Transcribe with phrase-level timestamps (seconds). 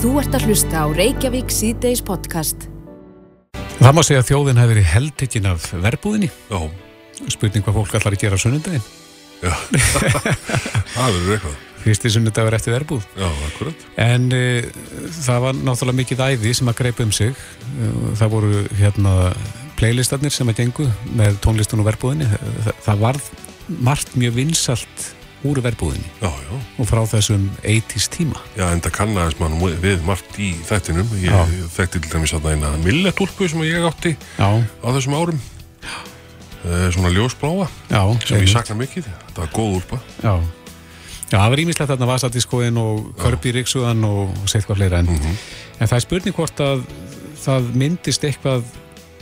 [0.00, 2.62] Þú ert að hlusta á Reykjavík síðdeis podcast.
[3.80, 6.30] Það má segja að þjóðin hefur verið heldekinn af verbúðinni.
[6.48, 6.60] Já,
[7.34, 8.86] Spurning hvað fólk allar að gera á sunnundaginn.
[9.44, 9.52] já.
[10.94, 11.58] það verður eitthvað.
[11.84, 13.04] Fyrsti sunnudagur eftir verbúð.
[13.12, 13.84] Já, akkurat.
[14.00, 14.72] En uh,
[15.20, 17.44] það var náttúrulega mikið æði sem að greipa um sig.
[17.76, 19.14] Uh, það voru hérna
[19.76, 22.32] playlistarnir sem að gengu með tónlistun og verbúðinni.
[22.64, 23.32] Það, það varð
[23.84, 25.10] margt mjög vinsalt
[25.46, 26.52] úr verbúðinni Já, já.
[26.78, 28.40] og frá þessum 80s tíma.
[28.58, 31.08] Já, en það kannaðist mann við margt í þættinum.
[31.22, 31.64] Ég Já.
[31.76, 34.50] þekkti til dæmis að eina milletúlpu sem ég átti á
[34.84, 35.42] þessum árum.
[36.60, 38.02] Uh, svona ljósbláa, já.
[38.28, 39.06] sem ég sakna mikið.
[39.32, 40.00] Það var góð úlpa.
[40.20, 40.34] Já.
[41.30, 45.86] Já, það var ímislegt þarna Vasadiskóin og Körpi Ríksuðan og seitt hvað fleira en, en
[45.88, 46.82] það er spurning hvort að
[47.40, 48.66] það myndist eitthvað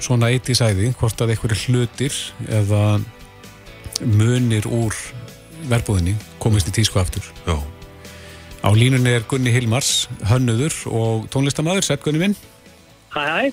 [0.00, 2.16] svona eitt í sæði, hvort að einhverju hlutir
[2.48, 2.82] eða
[4.08, 4.96] munir úr
[5.70, 7.24] verbúðinni komist í tísku aftur.
[7.46, 7.56] Já.
[8.58, 12.36] Á línunni er Gunni Hilmars, hönnuður og tónlistamæður, sett Gunni minn.
[13.14, 13.52] Hæ, hæ.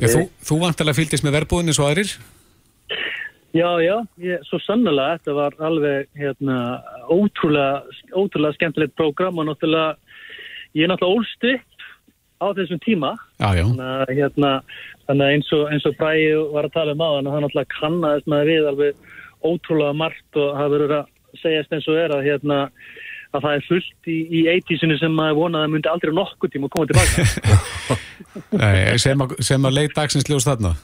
[0.00, 2.12] Já, þú, þú vantilega fylgdist með verbúðinni svo aðrir?
[3.52, 6.56] Já, já, ég, svo sannlega, þetta var alveg hérna,
[7.12, 7.82] ótrúlega,
[8.16, 9.98] ótrúlega skemmtilegt prógram og náttúrulega,
[10.72, 11.84] ég er náttúrulega ólst upp
[12.40, 13.64] á þessum tíma, Já, já.
[13.68, 14.52] þannig að, hérna,
[15.04, 17.46] þannig að eins og, eins og Bræði var að tala um á þannig að hann
[17.46, 19.04] náttúrulega kannaðist með við alveg
[19.42, 22.60] ótrúlega margt og það verður að segjast eins og er að, hérna,
[23.32, 26.70] að það er fullt í, í 80-sinu sem maður vonaði að myndi aldrei nokkuð tíma
[26.70, 27.98] að koma tilbaka.
[28.62, 30.74] Nei, sem, að, sem að leit dagsins ljós þarna.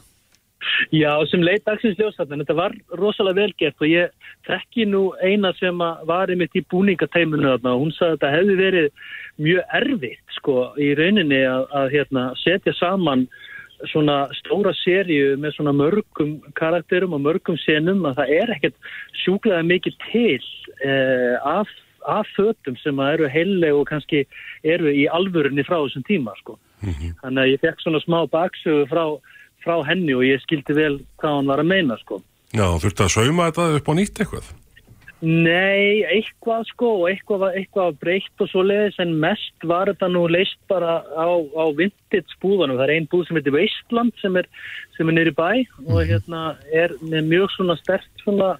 [0.94, 4.12] Já, sem leit dagsins ljósatna, þetta var rosalega velgert og ég
[4.46, 8.56] þekki nú eina sem var einmitt í búningateimunu þarna og hún sagði að þetta hefði
[8.60, 8.88] verið
[9.46, 13.26] mjög erfitt sko í rauninni að, að hérna, setja saman
[13.86, 18.88] svona stóra sériu með svona mörgum karakterum og mörgum senum að það er ekkert
[19.22, 20.46] sjúklega mikið til
[20.84, 21.70] eh, af,
[22.10, 24.24] af fötum sem að eru heileg og kannski
[24.66, 26.58] eru í alvörunni frá þessum tíma sko.
[27.22, 29.04] Þannig að ég fekk svona smá baksögu frá,
[29.64, 32.22] frá henni og ég skildi vel hvað hann var að meina sko.
[32.54, 34.53] Já, þurfti að sauma þetta upp á nýtt eitthvað.
[35.18, 40.28] Nei, eitthvað sko og eitthvað, eitthvað breytt og svo leiðis en mest var þetta nú
[40.30, 41.26] leist bara á,
[41.58, 42.78] á vintage búðanum.
[42.78, 44.46] Það er ein búð sem heitir Veistland sem er,
[44.94, 45.48] er nýri bæ
[45.88, 48.52] og hérna er með mjög svona stert svona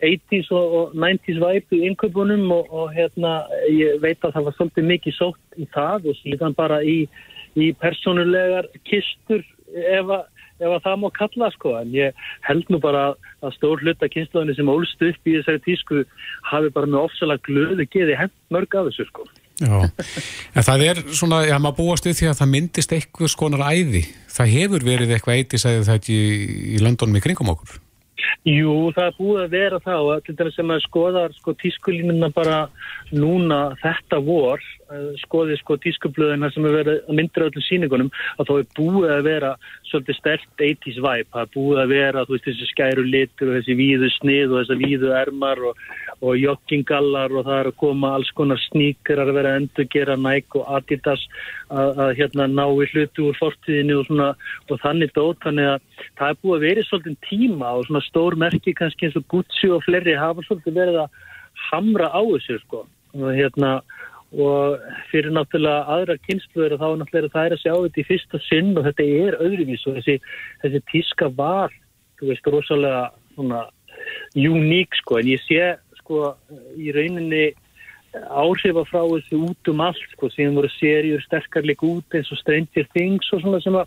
[0.00, 4.56] 80s og, og 90s væp í inköpunum og, og hérna ég veit að það var
[4.56, 6.98] svolítið mikið sótt í það og síðan bara í,
[7.60, 10.24] í persónulegar kistur ef að
[10.60, 12.12] ef að það má kalla sko en ég
[12.48, 16.04] held nú bara að- að stór hluta kynnslóðinni sem ólst upp í þessari tísku
[16.52, 19.26] hafi bara með ofsalega glöðu geði hent mörg af þessu sko.
[19.60, 19.76] Já,
[20.56, 24.02] en það er svona, já, maður búast við því að það myndist eitthvað skonar æði.
[24.32, 26.20] Það hefur verið eitthvað eitt í sæði þetta í,
[26.76, 27.76] í löndunum í kringum okkur.
[28.48, 32.30] Jú, það er búið að vera það og til dæmis sem maður skoðar sko tískulínuna
[32.32, 32.58] bara
[33.12, 38.48] núna þetta vor, eh, skoði sko tískublöðina sem er verið að myndra öllum síningunum, að
[38.48, 39.52] þá er búið að vera
[39.90, 43.58] svolítið stert 80s væp, það er búið að vera, þú veist, þessi skæru litur og
[43.58, 45.84] þessi víðu snið og þessi víðu ermar og,
[46.20, 50.60] og joggingallar og það er að koma alls konar sníkar að vera að endurgera Nike
[50.60, 51.22] og Adidas
[51.72, 54.28] að, að hérna ná í hlutu úr fortíðinu og svona
[54.68, 58.36] og þannig dót, þannig að það er búið að vera svolítið tíma og svona stór
[58.44, 61.18] merki kannski eins og Gucci og fleiri hafa svolítið verið að
[61.70, 62.84] hamra á þessu sko.
[63.16, 63.80] Og hérna
[64.30, 64.78] og
[65.10, 68.84] fyrir náttúrulega aðra kynsluður þá náttúrulega það er að sjá þetta í fyrsta sinn og
[68.86, 70.16] þetta er öðruvís og þessi,
[70.62, 71.74] þessi tíska var,
[72.20, 73.02] þú veist, rosalega
[73.34, 73.64] svona
[74.38, 75.18] uník sko.
[75.18, 75.74] En ég sé
[76.10, 76.34] sko
[76.74, 77.52] í rauninni
[78.10, 82.88] áhrifa frá þessu út um allt sko, síðan voru serjur sterkarleik út eins og Stranger
[82.90, 83.86] Things og svona sem að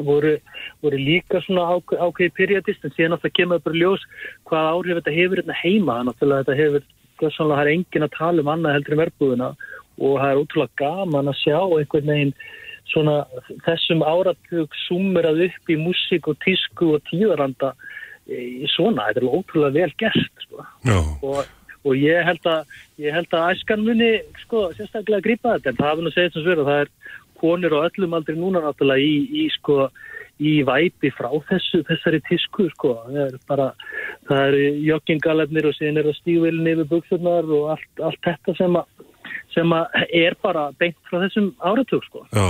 [0.00, 0.32] voru,
[0.80, 4.08] voru líka svona ák ákveði periodist en síðan náttúrulega kemur bara ljós
[4.48, 6.00] hvað áhrif þetta hefur hérna heima.
[6.08, 6.88] Náttúrulega þetta hefur,
[7.20, 9.50] það er engin að tala um annað heldur um verbúðina
[10.00, 12.36] og það er útrúlega gaman að sjá einhvern veginn
[12.88, 13.20] svona
[13.66, 17.74] þessum áratug summerað upp í músík og tísku og tíðaranda
[18.72, 20.64] svona, þetta er ótrúlega vel gert sko.
[21.24, 21.44] Og,
[21.84, 24.10] og ég held að ég held að æskan muni
[24.44, 26.92] sko, sérstaklega að grípa þetta en það hafi nú segið sem sver að það er
[27.40, 29.88] konur og öllum aldrei núna náttúrulega í, í sko
[30.42, 33.68] í væpi frá þessu, þessari tísku sko, það er bara
[34.26, 38.80] það eru joggingalefnir og síðan er það stígvelin yfir buksurnar og allt, allt þetta sem
[38.80, 39.10] að
[39.54, 42.24] sem að er bara beint frá þessum áratug sko.
[42.34, 42.48] já.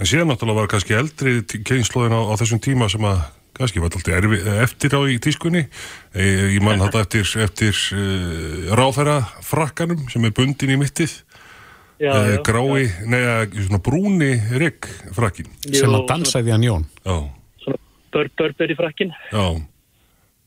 [0.00, 3.20] En síðan náttúrulega var kannski eldri kynnslóðin á, á þessum tíma sem að
[3.58, 5.64] kannski var alltaf erfi, eftir á í tískunni.
[6.14, 11.18] E, ég mann þetta eftir, eftir uh, ráðherra frakkanum sem er bundin í mittið.
[11.98, 15.48] Já, Uh, já, grái, neða, svona brúni rigg frakkin.
[15.66, 15.80] já.
[15.80, 16.84] sem að dansaði hann Jón.
[17.02, 17.16] Já,
[17.64, 17.80] Svona
[18.14, 19.46] bör, bör, bör frakkin já.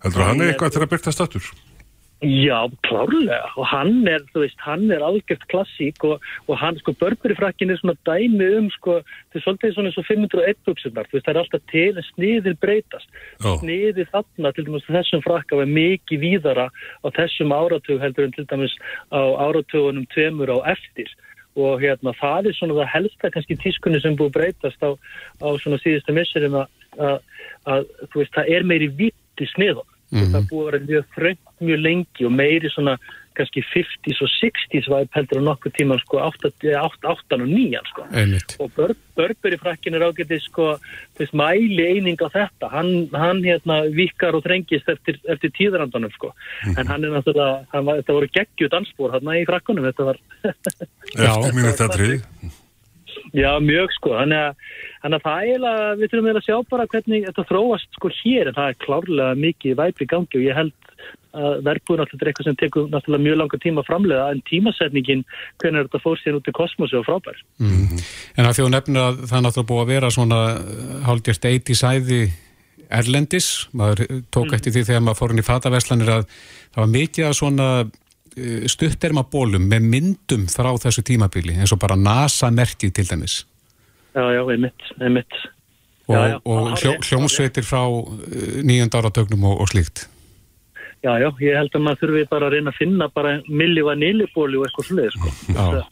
[0.01, 1.49] Heldur að hann er eitthvað til að byrta statur?
[2.21, 6.93] Já, klárlega og hann er, þú veist, hann er algjört klassík og, og hann, sko,
[6.99, 8.99] Burberry-frakkin er svona dæmi um, sko,
[9.33, 12.57] þetta er svolítið svona eins og 501 buksunar, þú veist, það er alltaf til sniðir
[12.61, 13.09] breytast.
[13.41, 13.49] Já.
[13.63, 18.45] Sniðir þarna, til dæmis, þessum frakka var mikið víðara á þessum áratug heldur en til
[18.53, 18.77] dæmis
[19.09, 21.09] á áratugunum tveimur á eftir
[21.59, 24.93] og hérna, það er svona það helsta kannski tískunni sem búið breytast á,
[25.41, 27.17] á svona síðustu að,
[27.65, 29.89] að, þú veist, það er meiri vitt í sniðum.
[30.11, 32.97] Það er búið að vera mjög frönd mjög lengi og meiri svona
[33.37, 37.83] kannski 50s og 60s væp heldur á nokkuð tíma sko 8, 8, 8 og 9
[37.87, 38.05] sko.
[38.11, 38.55] Einmitt.
[38.59, 40.65] Og Bör, Börberi frakkin er ágætið sko
[41.19, 42.71] þess mæli eining á þetta.
[42.73, 46.33] Hann, hann hérna vikar og þrengist eftir, eftir tíðarandunum sko.
[46.75, 49.87] En hann er náttúrulega, hann var, þetta voru geggjut anspór hann í frakkunum.
[49.91, 50.19] Þetta var,
[51.15, 51.31] Já.
[51.37, 52.60] Eftir mínu þetta
[53.37, 54.13] já mjög sko.
[54.19, 54.69] Þannig að,
[55.07, 58.51] að það er eiginlega, við þurfum eiginlega að sjá bara hvernig þetta þróast sko hér
[58.51, 60.77] en það er klárlega mikið væp í gangi og ég held
[61.31, 65.21] að verðbúin alltaf er eitthvað sem tekur náttúrulega mjög langa tíma að framlega en tímasetningin
[65.61, 67.39] hvernig þetta fór síðan út í kosmosi og frábær.
[67.61, 70.41] En að þú nefnir að það náttúrulega búið að vera svona
[71.07, 72.21] hálfgjört eitt í sæði
[72.91, 74.03] erlendis, maður
[74.33, 77.67] tók eftir því þegar maður fór inn í fataverslanir að það var mikið að svona
[78.71, 83.41] stutterma bólum með myndum frá þessu tímabili eins og bara NASA-merkið til dæmis
[84.15, 85.35] Já, já, einmitt, einmitt.
[86.07, 86.37] og, Já, já.
[86.43, 87.83] og hljó, hljómsveitir frá
[88.63, 90.05] nýjönda áratögnum og, og slíkt
[91.01, 94.59] Já, já, ég held að maður þurfi bara að reyna að finna bara milli vanilibóli
[94.59, 95.31] og eitthvað sluðið, sko.
[95.55, 95.85] Já.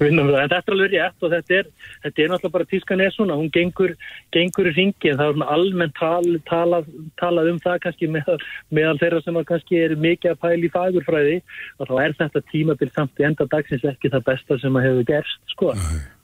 [0.00, 0.42] Vinna með það.
[0.42, 1.70] En þetta er alveg rétt og þetta er,
[2.04, 3.94] þetta er náttúrulega bara tískan er svona, hún gengur,
[4.34, 6.88] gengur í ringi en það er svona almennt tal, talað,
[7.20, 8.30] talað um það kannski með,
[8.70, 11.36] meðal þeirra sem kannski er mikið að pæla í fagurfræði
[11.78, 15.10] og þá er þetta tímabil samt í enda dagsins ekki það besta sem að hefur
[15.10, 15.74] gerst, sko.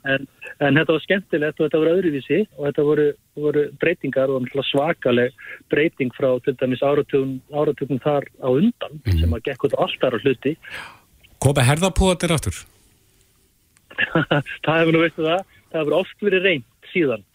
[0.07, 0.23] En,
[0.63, 5.35] en þetta var skemmtilegt og þetta voru öðruvísi og þetta voru, voru breytingar og svakaleg
[5.73, 10.19] breyting frá til dæmis áratugum, áratugum þar á undan sem að gekk út alltaf á
[10.23, 10.55] hluti.
[11.43, 12.63] Koma herðapúðatir aftur?
[14.65, 17.25] það hefur nú veistu það, það hefur oft verið reynd síðan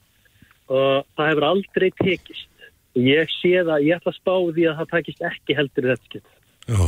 [0.72, 2.48] og það hefur aldrei tekist.
[2.92, 5.94] Og ég sé það, ég ætla að spá því að það takist ekki heldur í
[5.94, 6.22] þetta.
[6.68, 6.84] Já.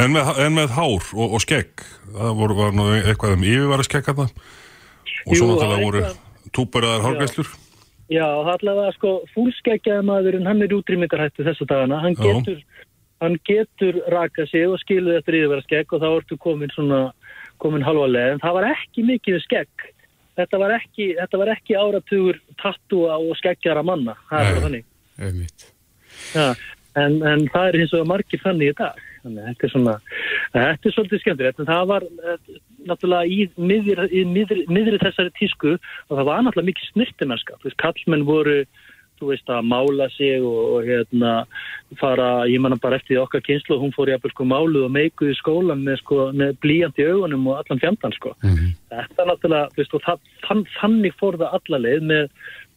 [0.00, 1.82] En en með hár og, og skegg,
[2.14, 4.34] það voru, var nú eitthvað um yfirvara skegg að það
[5.26, 6.04] og svo náttúrulega voru
[6.56, 7.50] túberaðar hárgæslur.
[8.10, 12.62] Já, það allavega sko fúlskeggjaði maðurinn, hann er útrýmingarhættu þessu dagana, hann getur,
[13.22, 17.02] hann getur raka sig og skiluði eftir yfirvara skegg og þá ertu komin svona,
[17.62, 19.86] komin halvalega, en það var ekki mikið skegg.
[20.40, 24.88] Þetta var ekki, þetta var ekki áratugur tattúa og skeggjara manna, það er þannig.
[26.32, 26.46] Já,
[27.00, 29.06] en, en það er eins og margir þannig í dag.
[29.20, 29.94] Þannig þetta er svona,
[30.54, 32.54] þetta er svolítið skemmtilegt, en það var eh,
[32.88, 37.58] náttúrulega í miðri, í miðri, miðri þessari tísku og það var náttúrulega mikið snirtimennska.
[37.60, 38.56] Þú veist, kallmenn voru,
[39.20, 41.32] þú veist, að mála sig og, og hérna
[42.00, 45.32] fara, ég manna bara eftir því okkar kynslu, hún fór jafnvel sko máluð og meikuð
[45.32, 48.34] í skólan með sko, með blíjant í augunum og allan fjandan sko.
[48.40, 52.30] Þetta er náttúrulega, þú veist, og það, þann, þannig fór það alla leið með,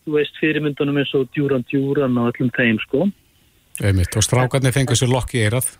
[0.03, 3.07] þú veist, fyrirmyndunum eins og djúran djúran og öllum þeim sko.
[3.81, 4.13] Einmitt.
[4.19, 5.71] Og strákarnir fengur sér lokk í eirað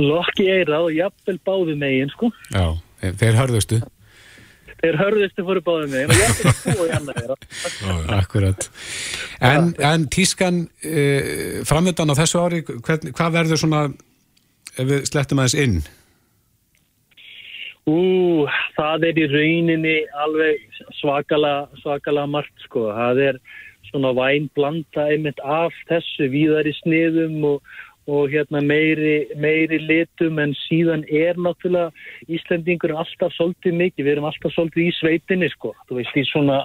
[0.00, 2.30] lokk í eirað og jafnvel báðu megin sko.
[2.54, 2.78] Já,
[3.20, 3.80] þeir hörðustu
[4.80, 7.46] Þeir hörðustu fóru báðu megin og jafnvel tvo í annar eirað.
[8.16, 8.68] Akkurat
[9.40, 13.86] En, en tískan uh, framöndan á þessu ári hvern, hvað verður svona
[14.76, 15.80] ef við slettum aðeins inn
[17.88, 18.46] Ú,
[18.76, 20.60] það er í rauninni alveg
[21.00, 22.90] svakalega, svakalega margt sko.
[22.92, 23.38] Það er
[23.88, 27.72] svona væn blanda einmitt af þessu víðari sniðum og,
[28.08, 31.90] og hérna meiri, meiri litum en síðan er náttúrulega
[32.32, 36.62] Íslendingur alltaf svolítið mikið, við erum alltaf svolítið í sveitinni sko, þú veist í svona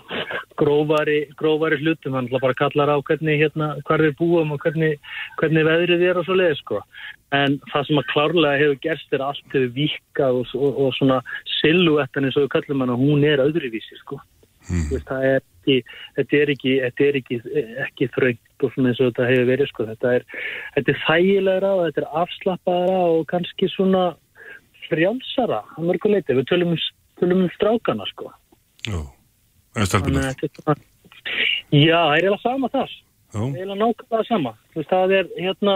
[0.60, 4.96] grófari, grófari hlutum, hann bara kallar á hvernig hérna, hvar við búum og hvernig,
[5.42, 6.82] hvernig veðrið er og svo leið sko.
[7.36, 11.20] En það sem að klárlega hefur gerst er allt hefur vikað og, og, og svona
[11.60, 14.22] silhuettan eins og við kallum hana, hún er öðruvísi sko.
[14.66, 17.40] Þú Veist, það er ekki, þetta er ekki, þetta er ekki,
[17.86, 19.88] ekki þröngt og svona eins og þetta hefur verið sko.
[19.90, 20.26] Þetta er,
[20.76, 24.04] þetta er þægilegra og þetta er afslappaðara og kannski svona
[24.86, 26.38] frjálsara á mörguleiti.
[26.38, 28.32] Við tölum, um- tölum um strákana sko.
[28.86, 29.02] Já.
[29.76, 30.78] Að þetta er svona,
[31.74, 32.96] já, það er eiginlega sama þar.
[33.34, 34.54] Það er eiginlega nákvæmlega sama.
[34.72, 35.76] Þú veist, það er hérna,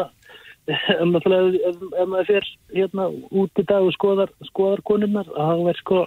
[1.02, 5.70] ef maður, ef, ef maður fer hérna út í dag og skoðar, skoðar konunnar, það
[5.72, 6.02] er sko,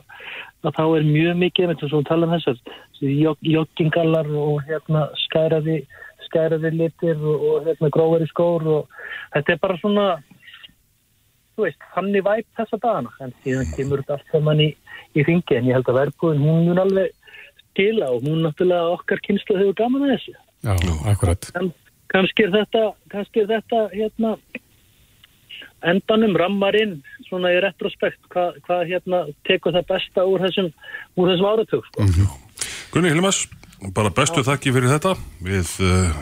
[0.69, 2.61] þá er mjög mikið, eins og svo tala um þessar,
[2.99, 3.15] þessi
[3.53, 5.81] joggingallar og hérna skæraði,
[6.29, 9.03] skæraði litir og, og hérna grófari skór og
[9.35, 10.07] þetta er bara svona,
[11.57, 14.71] þú veist, þannig væp þessa dagana, en síðan kemur þetta allt saman í,
[15.17, 17.13] í ringi, en ég held að verðbúin, hún mun alveg
[17.73, 20.35] skila og hún náttúrulega okkar kynslu hefur gaman að þessu.
[20.63, 20.75] Já,
[21.11, 21.73] akkurat En
[22.13, 24.35] kannski er þetta, kannski er þetta hérna,
[25.93, 30.69] endanum rammarinn svona í retrospekt hvað hva, hérna tekur það besta úr þessum,
[31.19, 32.05] úr þessum áratug sko.
[32.05, 32.69] Mm -hmm.
[32.93, 33.47] Gunni Hilmas,
[33.95, 34.53] bara bestu Já.
[34.53, 35.17] þakki fyrir þetta.
[35.41, 36.13] Við uh,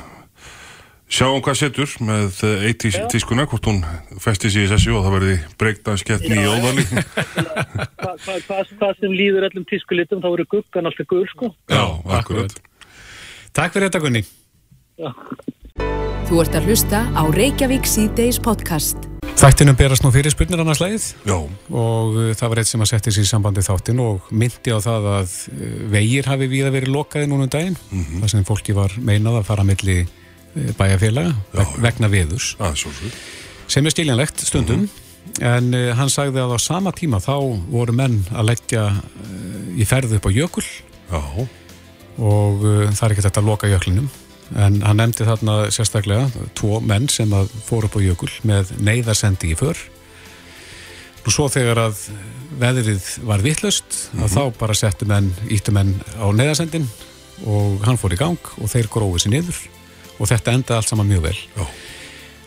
[1.11, 3.83] sjáum hvað setur með eitt í tískuna hvort hún
[4.23, 6.87] festis í sessu og það verði breykdanskeppni í óðali.
[8.01, 11.55] Hvað hva, hva, hva sem líður öllum tískulitum þá verður guggan alltaf gull sko.
[11.69, 11.85] Já,
[12.21, 12.55] akkurat.
[13.53, 14.23] Takk fyrir þetta Gunni.
[15.01, 15.11] Já
[15.79, 19.11] Þú ert að hlusta á Reykjavík C-Days podcast.
[19.41, 21.37] Þættinum berast nú fyrir spurnir annars leið Já.
[21.41, 24.79] og uh, það var eitt sem að setja sér í sambandi þáttin og myndi á
[24.85, 25.63] það að uh,
[25.95, 28.21] vegir hafi við að verið lokaði núna um daginn mm -hmm.
[28.21, 32.77] þar sem fólki var meinað að fara milli uh, bæjarfélaga veg, vegna veðus ah,
[33.67, 35.47] sem er stíljanlegt stundum mm -hmm.
[35.55, 39.89] en uh, hann sagði að á sama tíma þá voru menn að leggja uh, í
[39.89, 40.69] ferðu upp á jökul
[41.09, 41.49] Já.
[42.19, 44.11] og uh, það er ekki þetta að loka jöklinum
[44.59, 46.27] en hann nefndi þarna sérstaklega
[46.59, 49.79] tvo menn sem að fóru upp á jökul með neyðarsendi í för
[51.21, 52.01] og svo þegar að
[52.61, 54.33] veðrið var vittlust mm -hmm.
[54.35, 56.89] þá bara settu menn, íttu menn á neyðarsendin
[57.47, 59.61] og hann fór í gang og þeir gróði sér niður
[60.19, 61.67] og þetta enda allt saman mjög vel Já.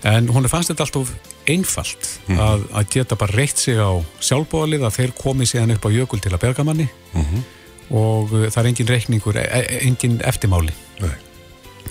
[0.04, 1.14] en hún fannst þetta alltaf
[1.48, 2.42] einfalt mm -hmm.
[2.42, 6.20] að, að geta bara reitt sig á sjálfbóðalið að þeir komi síðan upp á jökul
[6.20, 7.42] til að berga manni mm -hmm.
[7.90, 11.33] og það er engin reikningur, e, e, engin eftirmáli Nei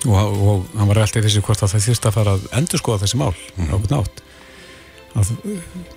[0.08, 3.02] og, og hann var alltaf þessi hvort að það þýrst að fara að endur skoða
[3.04, 3.72] þessi mál mm.
[3.72, 4.22] á hvern átt
[5.12, 5.30] að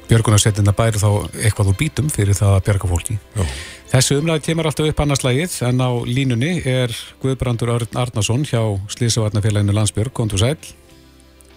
[0.10, 1.10] björgunarsettina bæri þá
[1.40, 3.14] eitthvað úr bítum fyrir það að björga fólki.
[3.36, 3.46] Já.
[3.94, 6.92] þessu umlæði kemur alltaf upp annars lagið en á línunni er
[7.24, 8.60] Guðbrandur Örn Arnason hjá
[8.92, 10.58] Slísavarnafélaginu Landsbjörg, kontur sæl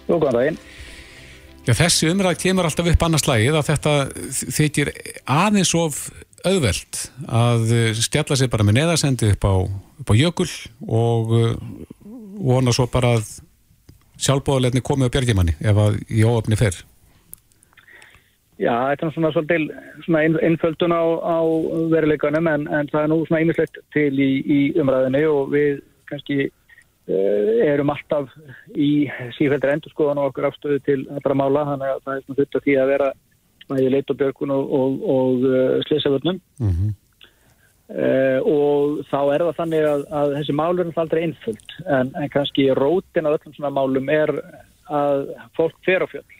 [0.09, 0.61] Jú, góðan daginn.
[1.67, 3.93] Já, þessi umræð kemur alltaf upp annars lagið að þetta
[4.55, 4.93] þykir
[5.29, 5.99] aðeins of
[6.47, 9.55] auðvelt að stjalla sig bara með neðarsendi upp á,
[10.01, 10.47] upp á jökul
[10.87, 11.35] og
[12.39, 13.33] vona svo bara að
[14.19, 16.79] sjálfbóðulegni komið á björgimanni ef að í óöfni fer
[18.59, 19.65] Já, þetta er svona svolítil
[20.03, 21.39] svona einföldun á, á
[21.93, 25.79] veruleikanum en, en það er nú svona einmislegt til í, í umræðinu og við
[26.11, 28.33] kannski uh, erum alltaf
[28.75, 32.63] í sífældir endurskoðan og okkur afstöðu til bara mála, þannig að það er svona þetta
[32.65, 33.09] því að vera
[33.77, 36.93] í leit og og, og, og eh, slísavörnum mm -hmm.
[37.89, 42.27] Uh, og þá er það þannig að, að þessi málur er aldrei einföld en, en
[42.29, 44.29] kannski rótin af öllum svona málum er
[44.93, 45.23] að
[45.57, 46.35] fólk fer á fjöld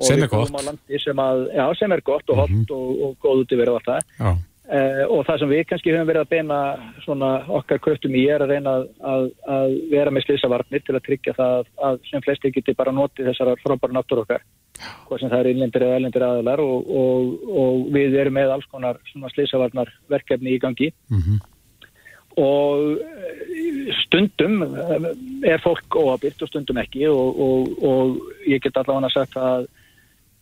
[0.00, 0.48] sem er gott.
[0.88, 2.72] sem, að, já, sem er gott og hot mm -hmm.
[2.72, 6.24] og, og góð út í verið alltaf uh, og það sem við kannski höfum verið
[6.24, 6.58] að beina
[7.60, 8.74] okkar kröftum í er að reyna
[9.12, 13.28] að, að vera með slísavarnir til að tryggja það að sem flesti geti bara notið
[13.28, 14.40] þessara frábæra náttúr okkar
[15.06, 18.68] hvað sem það er innlendir eða ellendir aðalar og, og, og við erum með alls
[18.70, 19.00] konar
[19.34, 21.38] slísavarnar verkefni í gangi mm -hmm.
[22.42, 25.08] og eh, stundum eh,
[25.52, 27.38] er fólk óabilt og stundum ekki og,
[27.82, 29.66] og ég get allavega sagt að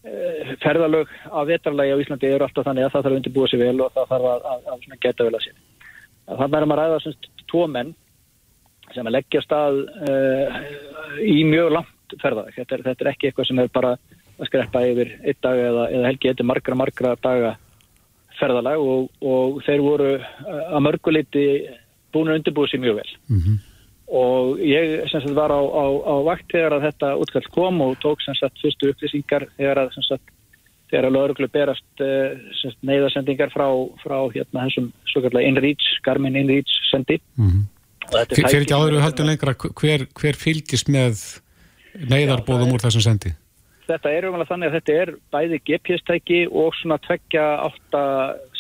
[0.05, 3.65] eh, ferðalög af vetarlægi á Íslandi eru alltaf þannig að það þarf að undirbúa sér
[3.65, 5.57] vel og það þarf að, að, að geta vel að sér.
[6.31, 7.15] Þannig er maður að ræða
[7.51, 7.95] tvo menn
[8.95, 10.61] sem að leggja stað uh,
[11.23, 12.57] í mjög langt ferðalæg.
[12.59, 13.93] Þetta, þetta er ekki eitthvað sem er bara
[14.41, 17.57] að skreppa yfir einn dag eða, eða helgi eitthvað margra, margra daga
[18.41, 21.47] ferðalag og, og þeir voru eh, að mörguleiti
[22.15, 23.57] búin að undirbúið sér mjög vel mm -hmm.
[24.23, 27.99] og ég sem sagt var á, á, á vakt þegar að þetta útkall kom og
[28.05, 30.33] tók sem sagt fyrstu upplýsingar þegar að sem sagt
[30.91, 32.35] þegar að lögurglu berast uh,
[32.83, 33.69] neyðarsendingar frá,
[34.03, 37.69] frá hérna þessum svo kallar InReach, Garmin InReach sendi mm -hmm.
[38.11, 41.21] Fyrir ekki áður við höldum lengra hver, hver fylgist með
[42.11, 43.31] neyðarbóðum úr þessum sendi?
[43.91, 48.03] Þetta er umvel að þannig að þetta er bæði GPS-tæki og svona tveggja átta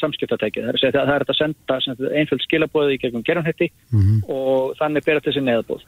[0.00, 0.64] samskiptatæki.
[0.64, 1.78] Það er, það er að senda
[2.20, 4.22] einfjöld skilabóði í gegnum gerðanhetti mm -hmm.
[4.36, 5.84] og þannig bera þessi neðabóð.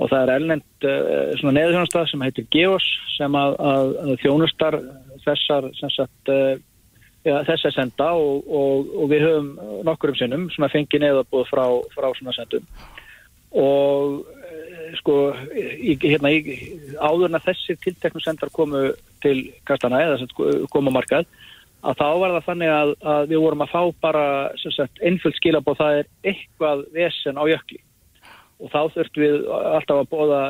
[0.00, 4.78] Og það er elnend uh, svona neðhjónastað sem heitir Geos sem að, að, að þjónustar
[5.26, 6.54] þessar sem sagt, uh,
[7.26, 9.50] ja, þess að senda og, og, og við höfum
[9.88, 11.66] nokkur um sinnum svona fengið neðabóð frá,
[11.96, 12.64] frá svona sendum.
[13.50, 14.22] Og
[14.98, 15.16] sko,
[15.54, 16.56] í, hérna, í,
[16.98, 18.90] áður en að þessi tilteknum sendar komu
[19.24, 19.36] til
[19.68, 20.28] kastana eða
[20.72, 21.28] komu markað,
[21.80, 24.24] að þá var það þannig að, að við vorum að fá bara
[25.00, 27.80] einföld skilabóð það er eitthvað vesen á jökli.
[28.60, 30.40] Og þá þurftum við alltaf að bóða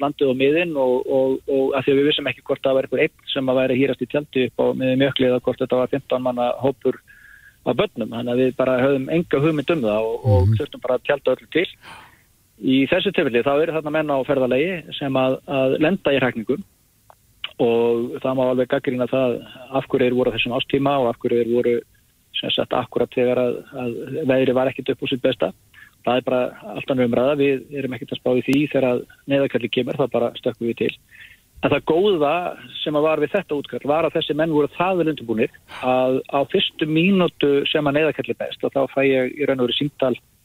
[0.00, 2.88] landið og miðinn og, og, og að því að við vissum ekki hvort það var
[2.88, 5.80] einhver einn sem að væri hýrast í tjaldi upp á miðum jökli eða hvort þetta
[5.82, 6.96] var 15 manna hópur
[7.68, 10.54] af börnum, þannig að við bara höfum enga hugmynd um það og, og mhm.
[10.56, 11.66] þurftum bara að tjalda öllu til
[12.58, 16.64] Í þessu tilfelli þá eru þarna menna á ferðalegi sem að, að lenda í hrækningum
[17.62, 19.38] og það má alveg gaggrina það
[19.78, 21.76] af hverju eru voru á þessum ástíma og af hverju eru voru
[22.38, 23.96] sem sagt akkurat þegar að, að
[24.30, 25.50] veðri var ekkit upp úr sitt besta.
[26.06, 26.42] Það er bara
[26.74, 30.70] alltaf umræða, við erum ekkit að spá í því þegar neðakalli kemur, það bara stökkum
[30.70, 30.92] við til.
[31.58, 32.34] En það góða
[32.84, 36.20] sem að var við þetta útkall var að þessi menn voru það vel undirbúinir að
[36.30, 39.78] á fyrstu mínútu sem að neyðakalli best og þá fæ ég í raun og veru
[39.80, 40.37] símtal eh,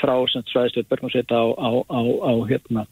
[0.00, 2.86] frá svæðistöð Börgmarsveita á, á, á, á, hérna,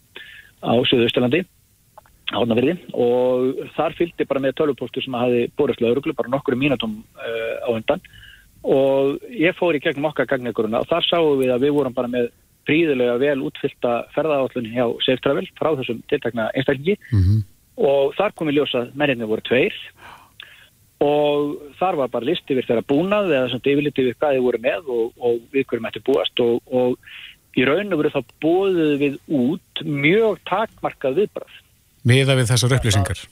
[2.36, 7.56] átnaverði og þar fylgdi bara með tölvupóstur sem hafi borist lauruglu bara nokkru mínutum uh,
[7.64, 8.02] á undan.
[8.68, 12.10] Og ég fór í gegnum okkar gagneguruna og þar sáum við að við vorum bara
[12.10, 12.30] með
[12.68, 16.98] príðilega vel útfyllta ferðaállunni hjá Safe Travel frá þessum tiltakna einstaklingi.
[17.12, 17.44] Mm -hmm.
[17.88, 19.74] og þar kom við ljósa að menninni voru tveir
[21.04, 24.60] og þar var bara listi við þeirra búnað eða svona yfirliti við hvað þið voru
[24.64, 28.94] með og, og við hverjum ætti búast og, og í raun og veru þá bóðuð
[29.02, 31.60] við út mjög takmarkað viðbrað
[32.08, 33.22] Miða við þessar upplýsingar?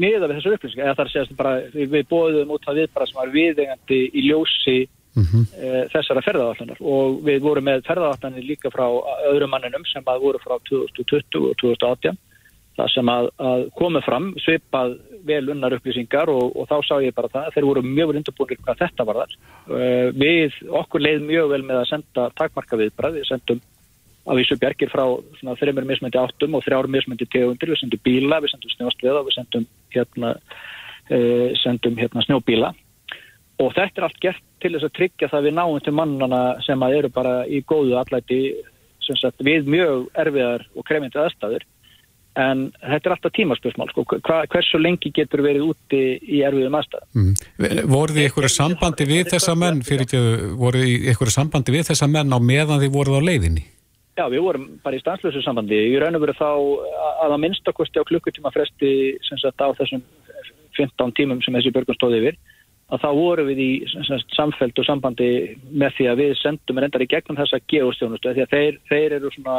[0.00, 3.32] Miða við þessar upplýsingar, eða þar séast bara við bóðuðum út það viðbrað sem var
[3.36, 4.76] viðengandi í ljósi
[5.14, 5.46] mm -hmm.
[5.58, 8.86] e, þessara ferðavallunar og við vorum með ferðavallanir líka frá
[9.30, 12.18] öðrum manninum sem að voru frá 2020 og 2018
[12.76, 14.94] það sem að, að komu fram svipað
[15.28, 18.60] vel unnar upplýsingar og, og þá sá ég bara það þeir voru mjög vel undirbúinir
[18.62, 19.34] hvað þetta var þar.
[19.76, 23.60] E, við okkur leið mjög vel með að senda takmarka viðbrað við sendum
[24.22, 25.04] á vísu bjergir frá
[25.60, 27.74] þreymur mismöndi áttum og þrjár mismöndi tegundir.
[27.74, 30.32] Við sendum bíla, við sendum snjóstveða við sendum hérna,
[31.10, 31.18] e,
[31.60, 32.72] sendum hérna snjóbíla.
[33.60, 36.82] Og þetta er allt gert til þess að tryggja það við náum til mannana sem
[36.82, 38.42] að eru bara í góðu allæti
[39.42, 41.66] við mjög erfiðar og kremindi aðstæður
[42.40, 44.04] en þetta er alltaf tímaspörsmál sko.
[44.24, 47.82] Hva, hversu lengi getur verið úti í erfiðum aðstæðum mm.
[47.92, 50.22] voru þið ykkur sambandi við þessa menn fyrir ekki
[50.60, 53.66] voru þið ykkur sambandi við þessa menn á meðan þið voruð á leiðinni
[54.12, 55.76] Já, við vorum bara í stanslösu sambandi.
[55.88, 56.48] Ég raun og veru þá
[57.24, 58.90] að að minnstakosti á klukkutíma fresti
[59.24, 60.02] sagt, á þessum
[60.76, 62.36] 15 tímum sem þessi börgun stóði yfir
[62.92, 65.30] að þá voru við í sagt, samfelt og sambandi
[65.70, 69.32] með því að við sendum reyndar í gegnum þessa geostjónustu því að þeir, þeir eru
[69.32, 69.56] svona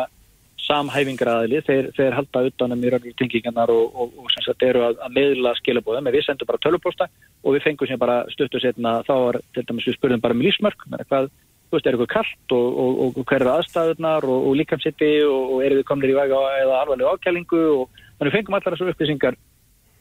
[0.68, 4.84] samhæfingraðili, þeir, þeir halda utanum í raun og veru tengingarnar og, og, og sagt, eru
[4.88, 7.08] að, að meðla skilabóðum við sendum bara tölupósta
[7.44, 10.50] og við fengum sér bara stuttu setna þá var til dæmis við spurðum bara með
[10.50, 15.12] lífsmörk með hvað þú veist, er eitthvað kallt og, og, hver eru aðstæðunar og, líkamsitti
[15.26, 19.40] og eru við komnir í væga eða alvarlega ákjælingu og þannig fengum allar þessu upplýsingar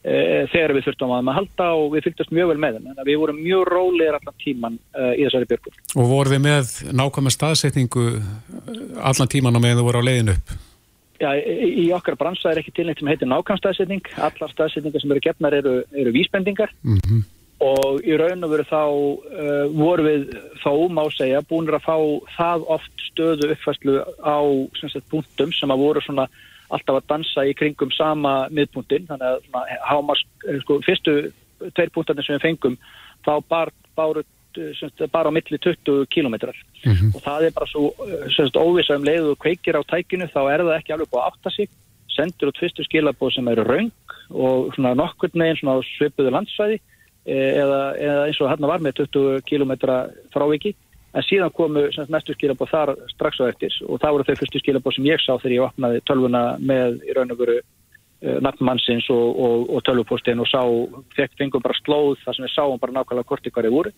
[0.03, 3.19] þegar við þurftum að maður halda og við fylgdast mjög vel með þeim, en við
[3.21, 5.77] vorum mjög rólegir allan tíman e, í þessari björgur.
[5.95, 8.07] Og voru þið með nákvæmlega staðsetningu
[8.99, 10.55] allan tíman á meðan þú voru á leiðin upp?
[11.23, 15.23] Já, í, okkar bransa er ekki tilnægt sem heitir nákvæmst staðsetning, allar staðsetningar sem eru
[15.23, 17.23] gefnar eru, eru vísbendingar mm -hmm
[17.63, 20.23] og í raun og veru þá uh, voru við
[20.63, 21.97] þá, má segja, búinir að fá
[22.37, 24.39] það oft stöðu uppfæslu á
[24.79, 26.27] sagt, punktum sem að voru svona
[26.75, 31.17] alltaf að dansa í kringum sama miðpunktin, þannig að svona, hámars, eh, sko, fyrstu
[31.73, 32.77] tveir punktarnir sem við fengum,
[33.25, 34.23] þá bar, báru
[34.77, 37.15] sagt, bara á milli 20 kílometrar mm -hmm.
[37.15, 37.93] og það er bara svo
[38.53, 41.49] óvisa um leiðu og kveikir á tækinu þá er það ekki alveg búið að átta
[41.49, 41.69] sig.
[42.13, 43.91] Sendur út fyrstu skilabóð sem eru raung
[44.29, 46.77] og svona nokkur neginn svona svipuðu landsvæði
[47.23, 49.71] Eh, eða, eða eins og hann var með 20 km
[50.33, 50.73] fráviki
[51.13, 54.97] en síðan komu næstu skilabóð þar strax á eftir og það voru þau fyrstu skilabóð
[54.97, 59.39] sem ég sá þegar ég opnaði tölvuna með í raun og veru uh, nafnmannsins og,
[59.45, 60.61] og, og tölvupóstin og sá,
[61.37, 63.93] fengum bara slóð þar sem við sáum bara nákvæmlega ykkur er úr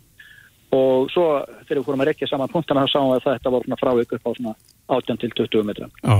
[0.75, 1.25] og svo
[1.67, 4.25] þegar við fórum að rekja saman punktana þá sáum við að þetta var frávik upp
[4.27, 4.53] á svona
[4.95, 5.89] 18 til 20 metra.
[6.03, 6.15] Já,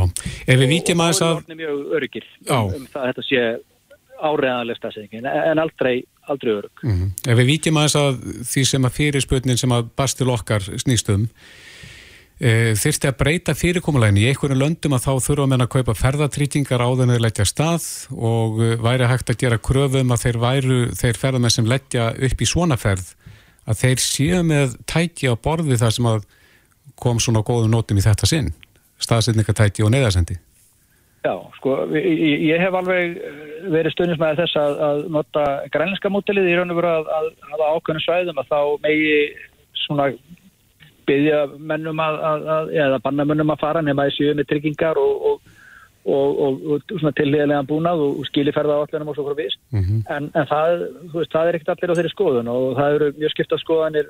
[0.47, 3.10] ef við vítjum að þess að og það er mjög öryggir um, um það að
[3.10, 3.41] þetta sé
[4.21, 6.84] áreðanlega stafsendingin en aldrei, aldrei örug.
[6.84, 7.32] Mm -hmm.
[7.32, 8.19] Ef við vítjum að þess að
[8.51, 11.28] því sem að fyrirspötnin sem að bastil okkar snýstum
[12.39, 16.82] e, þurfti að breyta fyrirkomulegin í einhverju löndum að þá þurfa menn að kaupa ferðatrýtingar
[16.84, 21.56] á þenni leggja stað og væri hægt að gera kröfum að þeir væru, þeir ferðamenn
[21.56, 23.15] sem leggja upp í svona ferð
[23.65, 26.25] að þeir séu með tæki á borði þar sem að
[26.95, 28.54] kom svona góðum nótum í þetta sinn
[29.01, 30.38] staðsetningatæki og neðarsendi.
[31.25, 33.15] Já, sko, ég, ég hef alveg
[33.73, 37.69] verið stundismæðið þess að, að nota grænlenska mótilið í raun og veru að, að hafa
[37.73, 39.15] ákveðinu svæðum að þá megi
[39.85, 40.09] svona
[41.09, 45.25] byggja mennum að, eða banna mennum að fara nema þessi með tryggingar og,
[46.05, 49.61] og, og, og svona tilhíðilega búnað og skiliferða á allinum og svo frá vist.
[49.73, 50.01] Mm -hmm.
[50.15, 53.33] en, en það, veist, það er ekkert allir á þeirri skoðun og það eru mjög
[53.33, 54.09] skipta skoðanir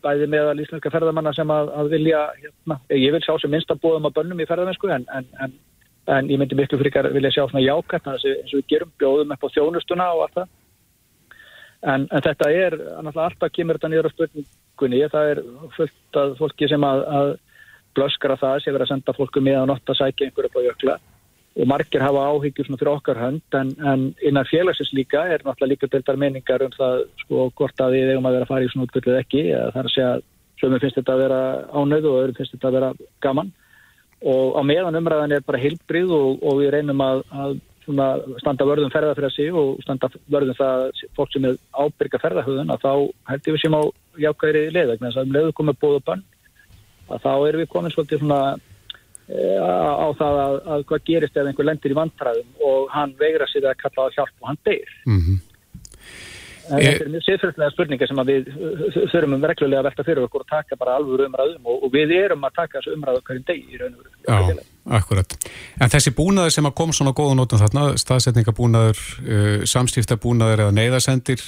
[0.00, 3.82] bæði með að líslenska ferðamanna sem að vilja, hérna, ég vil sjá sem minnst að
[3.84, 5.52] bóðum að bönnum í ferðamennsku en, en, en
[6.08, 9.44] en ég myndi miklu fríkar vilja sjá svona jákvæmt eins og við gerum, bjóðum upp
[9.44, 10.48] á þjónustuna og allt það.
[11.80, 15.38] En, en þetta er, alltaf kemur þetta nýður á spurningunni, það er
[15.76, 17.30] fullt af fólki sem að, að
[17.96, 20.98] blöskara það sem verður að senda fólku með að notta sækja einhverju på jökla.
[21.60, 25.72] Og margir hafa áhyggjur svona fyrir okkar hönd en, en innan félagsins líka er náttúrulega
[25.72, 28.70] líka deildar meningar um það sko hvort að við eigum að vera að fara í
[28.70, 30.12] svona útbyrðið ekki, það er að segja
[30.60, 31.40] sömur finnst þetta að vera
[31.74, 32.92] ánöð og öðrum finnst þetta að vera
[33.26, 33.50] gaman
[34.20, 37.58] og á meðan umræðan er bara heilbrið og, og við reynum að, að
[38.40, 42.92] standa vörðum ferðarfresi og standa vörðum það fólk sem er ábyrga ferðarhauðun að þá
[43.32, 43.82] held ég við sem á
[44.20, 46.26] jákvæðri leið vegna þess að um leiðu komið bóð og bann
[47.10, 48.40] að þá erum við komin svolítið svona
[49.26, 53.48] e, á það að, að hvað gerist ef einhver lendir í vantræðum og hann veigra
[53.50, 54.92] sér að kalla á hjálp og hann deyr.
[55.08, 55.40] Mm -hmm.
[56.70, 58.50] En þetta er mjög siðfjörðlega spurningar sem við
[59.10, 62.14] þurfum um reglulega að velta fyrir okkur og taka bara alveg umræðum og, og við
[62.18, 64.54] erum að taka þessu umræðu hverjum deg í raun og veru.
[64.60, 64.64] Já,
[65.00, 65.36] akkurat.
[65.80, 71.44] En þessi búnaður sem að kom svona góða nótum þarna, staðsetningabúnaður, uh, samstíftabúnaður eða neyðasendir,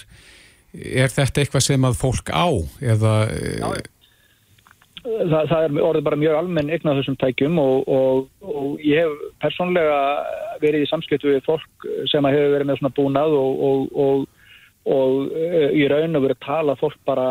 [0.73, 2.49] er þetta eitthvað sem að fólk á?
[2.83, 3.17] Eða,
[3.63, 3.71] Já,
[5.03, 9.25] það, það er orðið bara mjög almenn eignað þessum tækjum og, og, og ég hef
[9.43, 9.99] persónlega
[10.63, 14.29] verið í samskiptu við fólk sem að hefur verið með svona búnað og og
[14.91, 17.27] uh, í raun og að tala fólk bara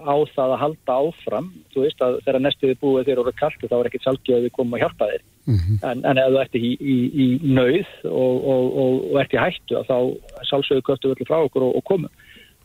[0.00, 1.50] á það að halda áfram.
[1.74, 4.54] Þú veist að þegar næstuði búið þeir eru kallt þá er ekkert salgið að við
[4.56, 5.78] komum að hjálpa þeir mm -hmm.
[5.90, 9.42] en, en ef þú ert í, í, í nöyð og, og, og, og ert í
[9.42, 9.98] hættu þá
[10.50, 12.10] sálsögur köftu öllu frá okkur og komum.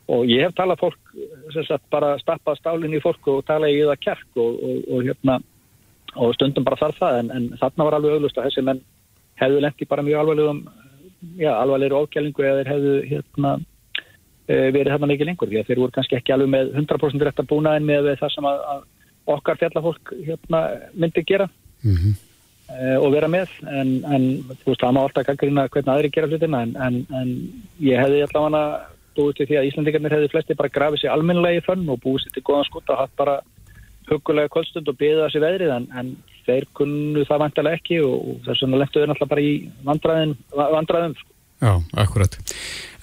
[0.07, 0.99] Og ég hef talað fólk
[1.67, 5.39] sagt, bara stappa stálinn í fólk og tala í það kjark og hérna
[6.15, 7.19] og stundum bara þarf það.
[7.19, 8.81] En, en þarna var alveg auðlust að þessi menn
[9.39, 10.63] hefðu lengt í bara mjög alvarlegum
[11.39, 13.72] já, alvarlegri ofkjælingu eða þeir hefðu hérna Eh,
[14.47, 17.49] verið þarna mikið lengur því að þeir voru kannski ekki alveg með 100% rétt að
[17.49, 18.81] búna en með það sem að, að
[19.33, 20.61] okkar fjallafólk hérna,
[20.93, 22.15] myndi gera mm -hmm.
[22.69, 24.25] uh, og vera með en, en
[24.63, 27.29] þú veist það má alltaf gangrýna hvernig aðri gera hlutina en, en, en
[27.79, 28.63] ég hefði allavega
[29.15, 32.23] búið til því að Íslandikarnir hefði flesti bara grafið sér almennilega í fönn og búið
[32.23, 33.41] sér til góðan skút og hatt bara
[34.09, 38.63] hugulega kvöldstund og beðið það sér veðrið en þeir kunnu það vantilega ekki og þess
[38.65, 39.53] vegna lengtuðu náttúrulega bara í
[39.87, 41.32] vandraðin, vandraðum sko.
[41.63, 42.33] Já, akkurat.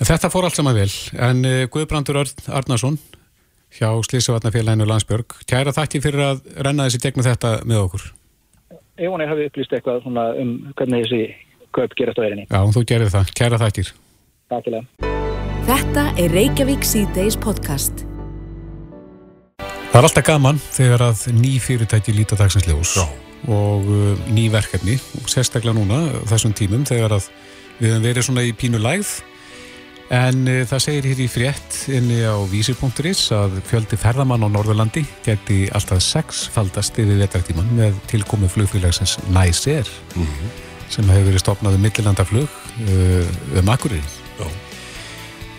[0.04, 2.98] Þetta fór allt saman vel, en uh, Guðbrandur Arnarsson
[3.72, 8.08] hjá Slísavatnafélaginu Landsbjörg, kæra þakki fyrir að renna þessi tegnum þetta með okkur.
[9.00, 11.22] Ég vona ég hafi upplýst eitthvað um hvernig þessi
[11.72, 12.44] kaup gerast á erinni.
[12.50, 13.32] Já, þú gerir það.
[13.38, 13.92] Kæra þakkir.
[14.50, 15.10] Takk til það.
[15.70, 18.04] Þetta er Reykjavík C-Days podcast.
[19.90, 22.98] Það er alltaf gaman þegar að ný fyrirtæki líta dagsins ljós
[23.48, 27.30] og uh, ný verkefni og sérstaklega núna þessum tímum þegar að
[27.80, 29.10] Við höfum verið svona í pínu lægð
[30.12, 35.06] en uh, það segir hér í frétt inni á vísir.is að fjöldi ferðamann á Norðurlandi
[35.24, 40.52] geti alltaf sexfaldast yfir vetartíman með tilkomi flugfélagsins Næser mm -hmm.
[40.92, 42.48] sem hefur verið stopnað um millilandaflug
[42.84, 44.04] uh, um Akureyri.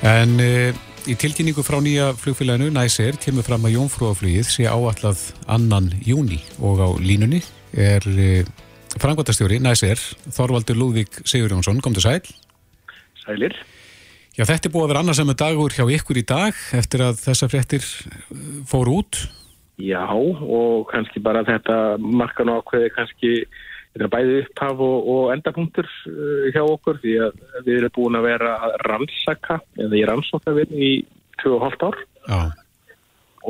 [0.03, 0.69] En uh,
[1.09, 6.85] í tilkynningu frá nýja flugfélaginu Næser kemur fram að Jónfrúaflugið sé áallad annan júni og
[6.85, 7.41] á línunni
[7.73, 8.05] er
[8.99, 9.99] Frangvandastjóri, næsir,
[10.35, 12.25] Þorvaldur Lúðvík Sigur Jónsson, kom til sæl.
[13.21, 13.55] Sælir.
[14.35, 17.47] Já, þetta er búið að vera annarsamma dagur hjá ykkur í dag eftir að þessa
[17.51, 19.19] fréttir uh, fóru út.
[19.81, 23.33] Já, og kannski bara þetta markan og ákveði kannski
[24.11, 28.55] bæði upphaf og, og endapunktur uh, hjá okkur því að við erum búin að vera
[28.67, 30.93] að rannsaka, eða ég rannsóka við í
[31.43, 32.01] 2,5 ár.
[32.27, 32.41] Já.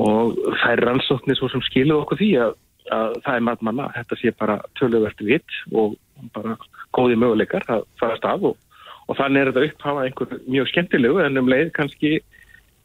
[0.01, 3.87] Og það er rannsóknir svo sem skiluð okkur því að að það er maður manna,
[3.95, 5.95] þetta sé bara töluvert vitt og
[6.35, 6.57] bara
[6.95, 8.59] góði möguleikar að fara stað og,
[9.07, 12.19] og þannig er þetta upphafa einhver mjög skemmtilegu en um leið kannski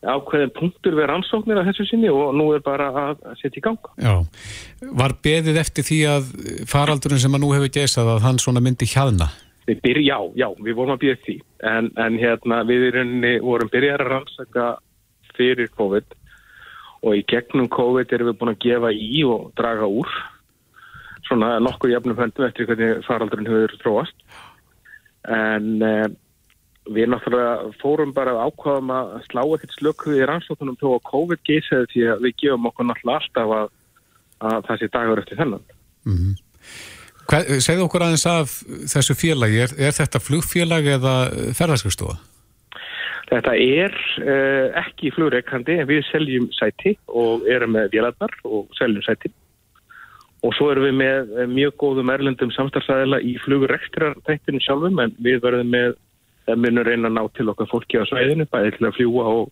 [0.06, 3.90] ákveðin punktur við rannsóknir af þessu sinni og nú er bara að setja í ganga.
[3.98, 4.14] Já,
[5.00, 6.28] var beðið eftir því að
[6.70, 9.30] faraldurinn sem að nú hefur geysað að hann svona myndi hjaðna?
[9.66, 11.36] Byr, já, já, við vorum að býða því
[11.72, 14.66] en, en hérna við í rauninni vorum byrjar að rannsaka
[15.34, 16.14] fyrir COVID
[17.02, 20.10] og í gegnum COVID erum við búin að gefa í og draga úr
[21.26, 24.16] svona nokkuð jafnum höndum eftir hvernig faraldurinn hefur tróast
[25.26, 26.06] en eh,
[26.86, 31.90] við náttúrulega fórum bara ákvaðum að slá ekkert slökuði í rannsóknum þó að COVID geysaði
[31.92, 33.72] því að við gefum okkur náttúrulega alltaf að,
[34.50, 35.64] að það sé dagur eftir þennan
[36.06, 36.36] mm -hmm.
[37.26, 38.52] Segðu okkur aðeins af
[38.86, 41.14] þessu félagi, er, er þetta flugfélag eða
[41.58, 42.20] ferðarskristofa?
[43.26, 49.02] Þetta er uh, ekki flugreikandi en við seljum sæti og erum með vélarnar og seljum
[49.06, 49.32] sæti
[50.46, 55.40] og svo erum við með eh, mjög góðum erlendum samstarfsæðila í flugrekstrartæktinu sjálfum en við
[55.42, 55.96] verðum með
[56.46, 59.48] það munur reyna að ná til okkar fólki á svæðinu bæðið til að fljúa og,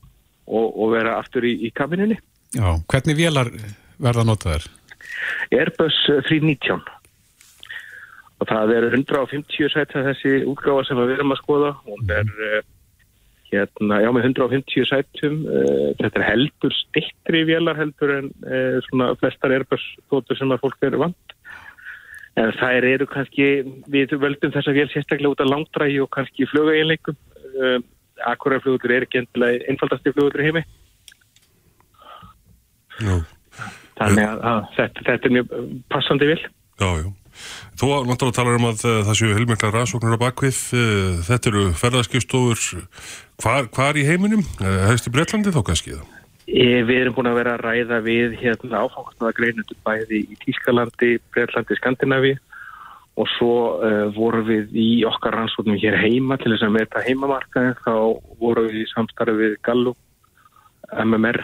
[0.46, 2.18] og, og vera aftur í, í kabininni.
[2.54, 3.50] Já, hvernig vélar
[4.02, 4.68] verða notaður?
[5.54, 5.96] Airbus
[6.28, 6.84] 319
[8.42, 12.62] og það eru 150 sæti þessi útgáfa sem við erum að skoða og það er
[13.54, 19.12] hérna, já með 150 sætum uh, þetta er heldur stittri vélar heldur en uh, svona
[19.20, 21.36] flestar erbjörnstótur sem að fólk eru vant.
[22.40, 23.48] En þær eru kannski
[23.90, 27.18] við völdum þessa vél sérstaklega út af langdrægi og kannski flögaeinleikum
[27.54, 27.78] uh,
[28.30, 30.64] akkuraflugur er ekki endilega einfaldasti flugur í heimi.
[33.02, 33.16] Já.
[33.98, 35.54] þannig að, að þetta, þetta er mjög
[35.90, 37.08] passandi vil Já, já
[37.80, 40.60] Þú náttúrulega talar um að uh, það séu heilmikla rannsóknir á bakvið.
[40.74, 42.64] Uh, þetta eru ferðarskipstofur
[43.42, 44.44] hvar, hvar í heiminum?
[44.60, 46.10] Uh, Hefst í Breitlandi þá kannski það?
[46.44, 51.78] Við erum búin að vera að ræða við hérna áfangasnaða greinundur bæði í Tískalandi, Breitlandi,
[51.78, 52.34] Skandinavi
[53.14, 57.76] og svo uh, vorum við í okkar rannsóknum hér heima til þess að meta heimamarkaðin
[57.84, 57.94] þá
[58.40, 59.98] vorum við í samstarfi við Gallup,
[61.04, 61.40] MMR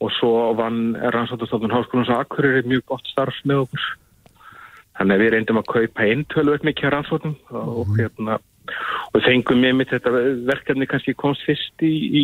[0.00, 3.88] og svo vann rannsóknastofnun Háskólans og Akureyri mjög gott starf með okkur.
[5.00, 9.26] Þannig að við reyndum að kaupa einn tölvöld mikið á rannsóknum og hérna og við
[9.26, 10.12] fengum með mitt þetta
[10.50, 12.22] verkefni kannski komst fyrst í, í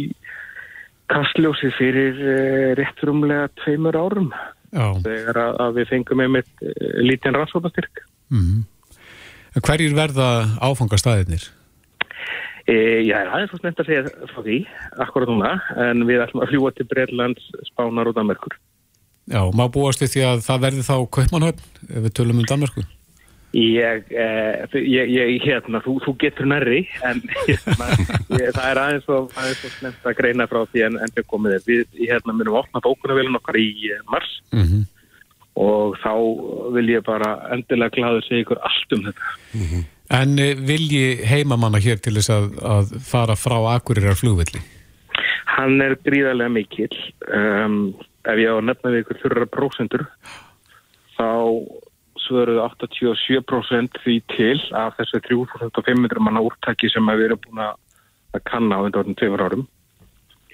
[1.10, 4.28] kastljósi fyrir uh, réttrumlega tveimur árum
[4.74, 4.92] Já.
[5.00, 8.04] þegar að, að við fengum með mitt uh, lítinn rannsóknastyrk.
[8.28, 8.66] Mm.
[9.56, 10.28] Hverjir verða
[10.60, 11.48] áfangastæðinir?
[12.66, 12.74] E,
[13.06, 14.56] já, það er svo snemt að segja frá því,
[15.04, 15.52] akkurat núna,
[15.86, 18.56] en við ætlum að fljúa til Breitlands, Spánar og Danmarkur.
[19.26, 22.84] Já, má búast við því að það verði þá Kaupmannhöfn ef við tölum um Danmarku?
[23.56, 27.86] Ég, eh, ég, ég, hérna, þú, þú getur nærri, en hérna,
[28.36, 31.26] ég, það er aðeins svo, aðeins svo snemt að greina frá því en, en við
[31.30, 31.64] komið þér.
[31.70, 34.82] Við hérna, munum opna bókunarvelin okkar í eh, mars Mm -hmm.
[35.62, 36.12] og þá
[36.74, 39.82] vil ég bara endilega glaður segja ykkur allt um þetta.
[40.20, 44.62] En eh, vilji heimamanna hér til þess að, að fara frá Akureyrar flugvelli?
[45.56, 46.98] Hann er gríðarlega mikill.
[47.32, 47.94] Um,
[48.26, 50.06] ef ég á að nefna við ykkur þurra prósendur,
[51.16, 51.30] þá
[52.26, 58.80] svöruðu 87% því til af þessu 3500 manna úrtaki sem við erum búin að kanna
[58.82, 59.66] á undan tveimur árum.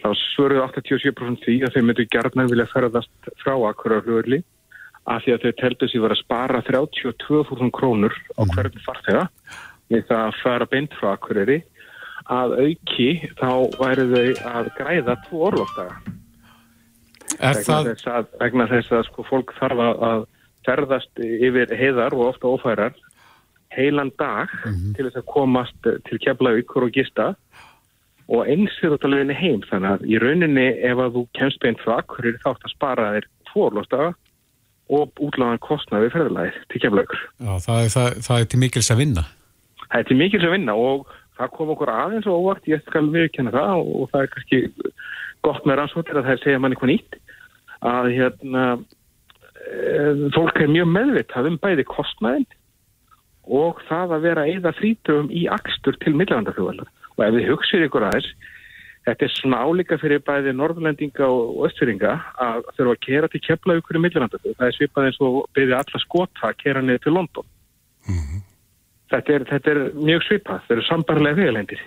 [0.03, 4.43] Þá svöruðu 87% því að þeir myndu gerðna vilja ferðast frá Akureyrar
[5.11, 9.25] af því að þau teldu sér vera að spara 32.000 krónur á hverjum farþega
[9.91, 11.59] við það að fara beint frá Akureyri
[12.31, 13.09] að auki
[13.41, 15.97] þá væru þau að græða tvo orlofdaga.
[17.39, 20.27] Vegna það, þess að, vegna þess að sko fólk þarf að-
[20.63, 22.93] ferðast yfir heiðar og ofta ófærar
[23.75, 24.51] heilan dag
[24.95, 27.33] til þess að komast til Keflavíkur og gista
[28.31, 31.81] og eins er þetta leiðinni heim þannig að í rauninni ef að þú kemst beint
[31.83, 34.13] frá Akureyri þá átt að spara þér tvo orlofdaga
[34.93, 37.23] og útláðan kostnaði ferðalagið til Keflavíkur.
[37.43, 39.25] já, það, er, það, það er til mikils að vinna.
[39.89, 43.09] Það er til mikils að vinna og það kom okkur aðeins og óvart, ég skal
[43.11, 44.63] viðkjanna það og, það er kannski
[45.43, 47.19] gott með rannsóttir að það segja mann eitthvað nýtt
[47.89, 52.49] að hérna e, fólk er mjög meðvitað um bæði kostnaðin
[53.43, 58.07] og það að vera eða frítöfum í akstur til millavandaflugvallar og ef þið hugsið ykkur
[58.09, 58.31] aðeins
[59.07, 63.79] þetta er svona álíka fyrir bæði norðlendinga og östfyringa að þurfa að kera til kepla
[63.81, 67.15] ykkur í millavandaflug það er svipað eins og byrði alla skota að kera niður til
[67.17, 67.49] London.
[69.13, 70.63] Þetta, er, þetta er mjög svipað.
[70.63, 71.83] Þetta eru sambarlega vegalendir.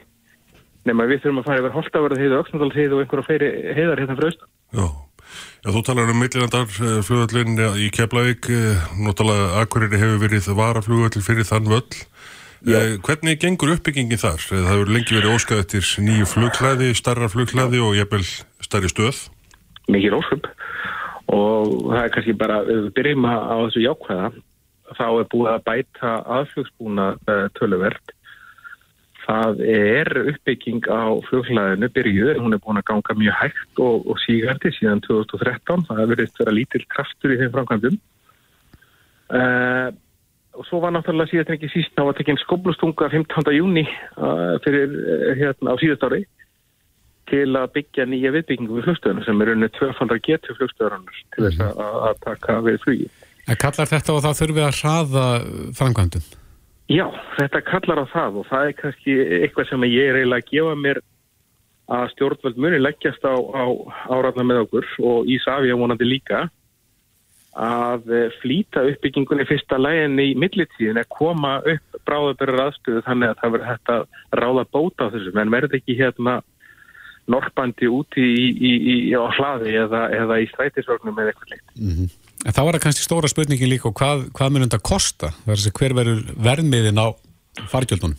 [0.85, 4.33] Nema við þurfum að fara yfir Holtavörð heiðu, Öksnadal heiðu og einhverja heiðar hérna fyrir
[4.33, 4.51] austan
[5.25, 5.65] Já.
[5.65, 11.47] Já, þú talar um millilandar flugvöllin í Keflavík, eh, náttúrulega Akureyri hefur verið varaflugvöll fyrir
[11.47, 11.95] þann völl.
[12.65, 14.39] Eh, Hvernig gengur uppbyggingin þar?
[14.51, 18.25] Eh, Það hefur lengi verið óskað eftir nýju flugklæði, starra flugklæði og jafnvel
[18.61, 19.29] starri stöð.
[19.89, 20.45] mikið ósköp
[21.29, 24.31] og það er kannski bara, ef við byrjum á þessu jákvæða
[24.97, 27.05] þá er búið að bæta aðflugsbúna
[27.59, 28.14] töluvert
[29.25, 34.21] það er uppbygging á flughlaðinu byrjuð, hún er búin að ganga mjög hægt og, og
[34.23, 37.97] sígandi síðan 2013 það hefur verið vera lítill kraftur í þeim framkvæmdum
[39.39, 39.89] uh,
[40.55, 43.51] og svo var náttúrulega síðast en ekki síst þá var tekinn skoblustunga 15.
[43.57, 46.23] júni uh, fyrir uh, hérna á síðast ári
[47.29, 51.63] til að byggja nýja viðbyggingu við flugstöðunum sem er unni tvöfaldar getur flugstöðunar til þess
[51.65, 51.79] að,
[52.11, 52.89] að taka við.
[53.49, 55.23] En kallar þetta og það þurfi að hraða
[55.79, 56.27] framkvæmdum?
[56.91, 57.05] Já,
[57.39, 60.75] þetta kallar á það og það er kannski eitthvað sem ég er eiginlega að gefa
[60.77, 60.99] mér
[61.95, 63.65] að stjórnvöld muni leggjast á, á
[64.13, 66.45] áratna með okkur og Ísafja vonandi líka
[67.55, 73.39] að eh, flýta uppbyggingunni fyrsta lægin í millitíðin að koma upp bráðabörur aðstöðu þannig að
[73.41, 74.03] það verður hægt að
[74.41, 76.35] ráða bóta á þessu, menn verður ekki hérna
[77.31, 81.73] norrbandi úti í, í, í, á hlaði eða, eða í strætisvögnum eða eitthvað leitt.
[81.79, 85.31] Mm En þá er það kannski stóra spurningin líka og hvað, hvað mun þetta kosta?
[85.49, 87.07] Er hver verður verðmiðin á
[87.71, 88.17] fargjöldunum?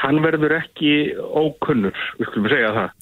[0.00, 2.92] Hann verður ekki ókunnur, við skulum segja það.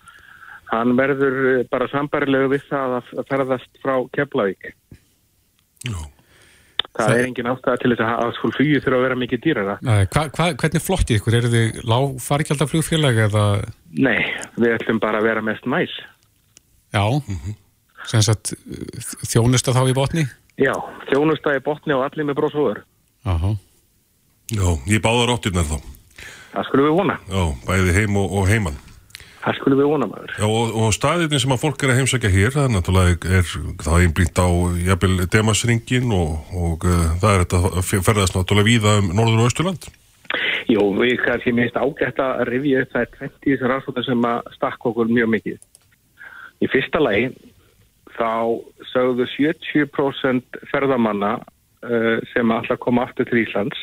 [0.72, 4.72] Hann verður eh, bara sambarilegu við það að ferðast frá Keflavík.
[5.88, 5.98] Já.
[6.98, 9.42] Það Það- er engin ástæða til þess að, að skul flugið þurfa að vera mikið
[9.44, 9.76] dýrara.
[9.86, 11.36] Nei, hva, hva, hvernig flottið ykkur?
[11.38, 13.44] Eru þið lág fargjaldaflugfélag eða,
[14.08, 14.18] Nei,
[14.58, 15.94] við ætlum bara að vera mest næs.
[16.96, 17.54] já, sem
[18.08, 18.52] sagt
[19.28, 20.26] þjónusta þá í botni?
[20.58, 20.72] Já,
[21.10, 22.82] þjónustæði botni og allir með bróðsóður.
[23.28, 23.54] Aha.
[24.54, 25.78] Já, ég báðar áttirnar þá.
[26.54, 27.16] Það skulum við vona.
[27.28, 28.78] Já, bæði heim og, og heiman.
[29.38, 30.32] Það skulum við vona maður.
[30.34, 33.52] Já, og, og staðirni sem að fólk er að heimsækja hér, það er náttúrulega er,
[33.84, 34.48] það einblínt á
[34.88, 39.52] jafnvel demasringin og, og uh, það er þetta að ferðast náttúrulega víða um Norður og
[39.52, 39.88] Östurland.
[40.68, 44.50] Jú, við kannski minnst ágætt að rifja upp það er 20 þessar rannsóknar sem að
[44.58, 45.62] stakka okkur mjög mikið.
[46.58, 47.30] Í fyrsta lagi
[48.18, 48.58] þá
[48.92, 53.78] sögðu 70% ferðamanna uh, sem alltaf koma aftur til Íslands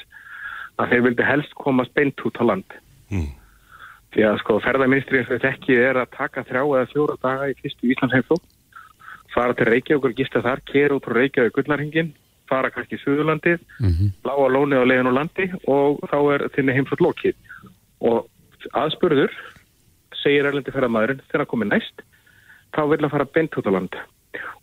[0.81, 2.77] að þeir vildi helst komast beint út á land.
[3.13, 3.31] Mm.
[4.15, 7.49] Því að sko ferðarministri eins og þetta ekki er að taka þrjá eða fjóra daga
[7.51, 8.37] í fyrstu Íslandsheimfló,
[9.33, 12.13] fara til Reykjavík og gista þar, kera út frá Reykjavík gullnarhingin,
[12.49, 14.11] fara kannski í Suðurlandið, mm -hmm.
[14.27, 17.35] lága lónið á leiðin og landi og þá er þinni heimflótt lokið.
[17.99, 18.27] Og
[18.71, 19.31] aðspurður,
[20.15, 22.05] segir erlendi ferðarmadurinn, þegar það komið næst,
[22.75, 23.95] þá vil að fara bent út á land.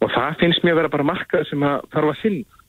[0.01, 2.61] Og það finnst mér að vera bara markað sem að þarf að sinna.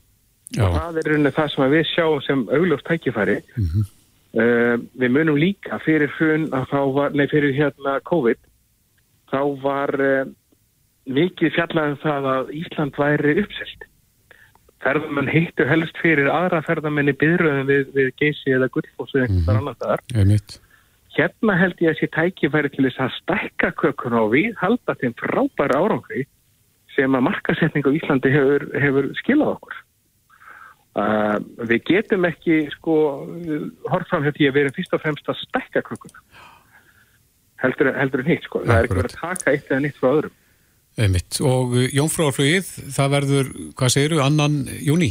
[0.54, 3.38] Og það er rauninni það sem við sjáum sem augljóft tækifæri.
[3.58, 3.92] Mm -hmm.
[4.34, 8.40] Uh, við munum líka fyrir hrun að þá var, nei fyrir hérna COVID
[9.30, 10.26] þá var uh,
[11.06, 13.86] mikið fjallaðum það að Ísland væri uppselt
[14.84, 19.78] ferðamenn hittu helst fyrir aðra ferðamenni byðröðum við, við geysi eða gullfósu eða einhver annar
[19.84, 20.04] þar
[21.14, 25.14] hérna held ég að sé tækifæri til þess að stækka kökun og við halda þeim
[25.22, 26.26] frábæra árangri
[26.96, 29.82] sem að markasetning á Íslandi hefur, hefur skilað okkur.
[30.94, 32.96] Uh, við getum ekki sko
[33.90, 36.22] hort fram því að við erum fyrst og fremst að stekka klukkuna
[37.64, 38.64] heldur, heldur en hitt sko.
[38.64, 40.40] Það er ekki verið að taka eitt eða nýtt frá öðrum.
[40.94, 41.40] Einmitt.
[41.42, 43.48] og uh, Jónfráflögið það verður,
[43.80, 45.10] hvað segir þú, annan júni?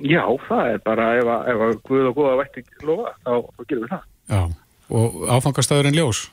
[0.00, 3.62] Já, það er bara ef að, ef að Guð og Góða vætti lofa þá, þá
[3.62, 4.04] gerum við það.
[4.30, 4.42] Já,
[5.00, 6.24] og áfangastæðurinn ljós?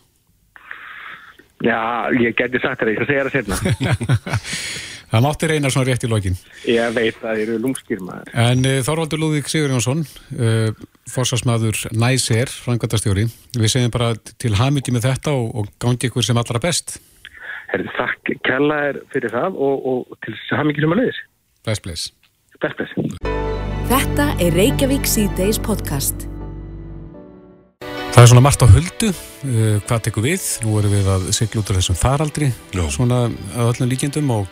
[1.65, 4.35] Já, ég geti sagt það, ég skal segja það sérna
[5.07, 6.35] Það mátti reyna svona rétt í lokin.
[6.67, 8.31] Ég veit að það eru lungskýr maður.
[8.43, 10.03] En uh, Þorvaldur Lúðvík Sigur Jónsson,
[10.35, 10.67] uh,
[11.07, 13.23] fórsvarsmaður Næsér, frangandastjóri,
[13.55, 16.97] við segjum bara til hamiti með þetta og, og gangi ykkur sem allra best.
[17.71, 21.25] Herði, þakk kella er fyrir það og, og til hamiti sem að leiðis.
[21.63, 22.09] Bless, bless.
[22.59, 23.27] Bless, bless.
[23.87, 26.27] Þetta er Reykjavík C-Days podcast.
[28.17, 30.45] Það er svona margt á höldu, uh, hvað tekur við?
[30.65, 32.81] Nú erum við að segla út af þessum faraldri, Já.
[32.89, 34.47] svona að öllum líkjendum og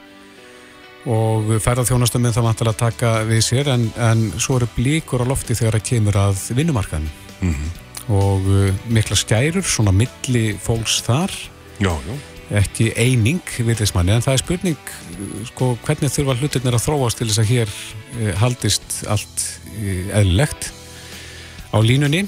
[1.09, 5.57] og ferðarþjónastömmin það vantar að taka við sér en, en svo eru blíkur á lofti
[5.57, 7.73] þegar það kemur að vinnumarkaðin mm -hmm.
[8.13, 11.33] og uh, mikla skærur svona milli fólks þar
[11.81, 11.93] Já,
[12.61, 14.95] ekki eining við þess manni en það er spurning
[15.49, 17.69] sko, hvernig þurfa hlutirnir að þróast til þess að hér
[18.21, 19.45] uh, haldist allt
[20.13, 20.69] eðlilegt
[21.73, 22.27] á línunni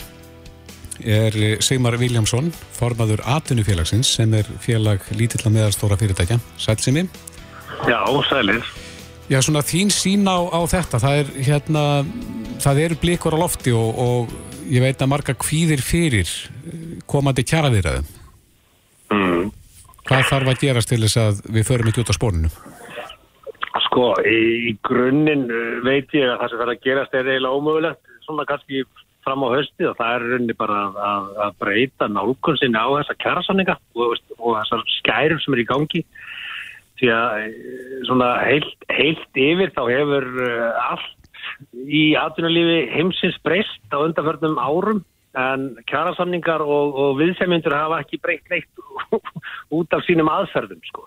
[1.03, 7.07] er Sigmar Viljámsson formaður Atunufélagsins sem er félag lítill að meðarstóra fyrirtækja Sælsimi
[7.85, 8.63] Já, sælir.
[9.27, 11.83] Já, svona þín sín á, á þetta, það er hérna,
[12.63, 14.31] það eru blikur á lofti og, og
[14.71, 16.31] ég veit að marga kvíðir fyrir
[17.11, 18.07] komandi kjaraðiraðum.
[19.11, 19.51] Mm.
[20.07, 22.51] Hvað þarf að gerast til þess að við förum ekki út á spórninu?
[23.87, 25.45] Sko, í, grunninn
[25.85, 28.85] veit ég að það sem verður að gerast er eiginlega ómögulegt, svona kannski
[29.27, 33.17] fram á hösti og það er rauninni bara að, að, breyta nálgun sinni á þessa
[33.23, 36.03] kjarasanninga og, og þessar skærum sem er í gangi
[36.97, 37.45] því að
[38.07, 41.13] svona heilt, heilt yfir þá hefur uh, allt
[41.87, 45.03] í atvinnulífi heimsins breyst á undanförnum árum
[45.37, 48.85] en kjærasamningar og, og viðsemyndur hafa ekki breykt neitt
[49.77, 51.05] út af sínum aðferðum sko.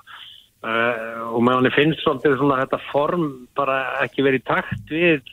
[0.61, 5.25] Uh, og hann finnst svolítið svona þetta form bara ekki verið takt við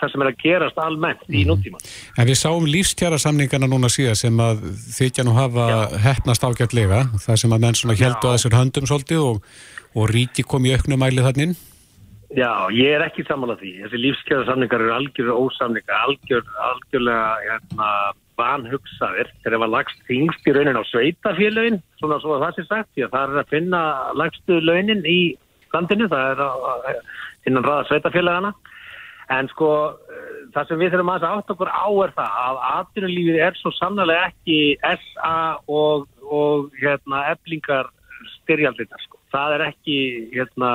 [0.00, 1.36] það sem er að gerast almennt mm.
[1.38, 1.84] í núttíma.
[2.18, 5.78] En við sáum lífstjara samningarna núna síðan sem að þykja nú hafa Já.
[6.08, 9.40] hefnast ágætlega, það sem að menn svona heldu að þessur höndum svolítið og
[9.94, 11.54] og ríki kom í auknumæli þannig?
[12.34, 13.72] Já, ég er ekki saman að því.
[13.84, 17.90] Þessi lífskeiðarsamningar eru algjörlega ósamningar, algjör, algjörlega hérna,
[18.40, 19.30] vanhugsaðir.
[19.44, 23.06] Þeir var lagst þingst í raunin á sveitafélagin, svona svo að það sé sagt, því
[23.06, 23.82] að það er að finna
[24.18, 25.18] lagstu launin í
[25.74, 26.42] landinu, það
[26.90, 26.98] er
[27.46, 28.54] innan raða sveitafélagana.
[29.32, 29.68] En sko,
[30.52, 34.26] það sem við þurfum að átt okkur á er það að atvinnulífið er svo sannlega
[34.28, 37.88] ekki SA og, og hérna, eblingar
[38.36, 39.20] styrjaldina sko.
[39.32, 39.98] Það er ekki
[40.34, 40.70] hérna,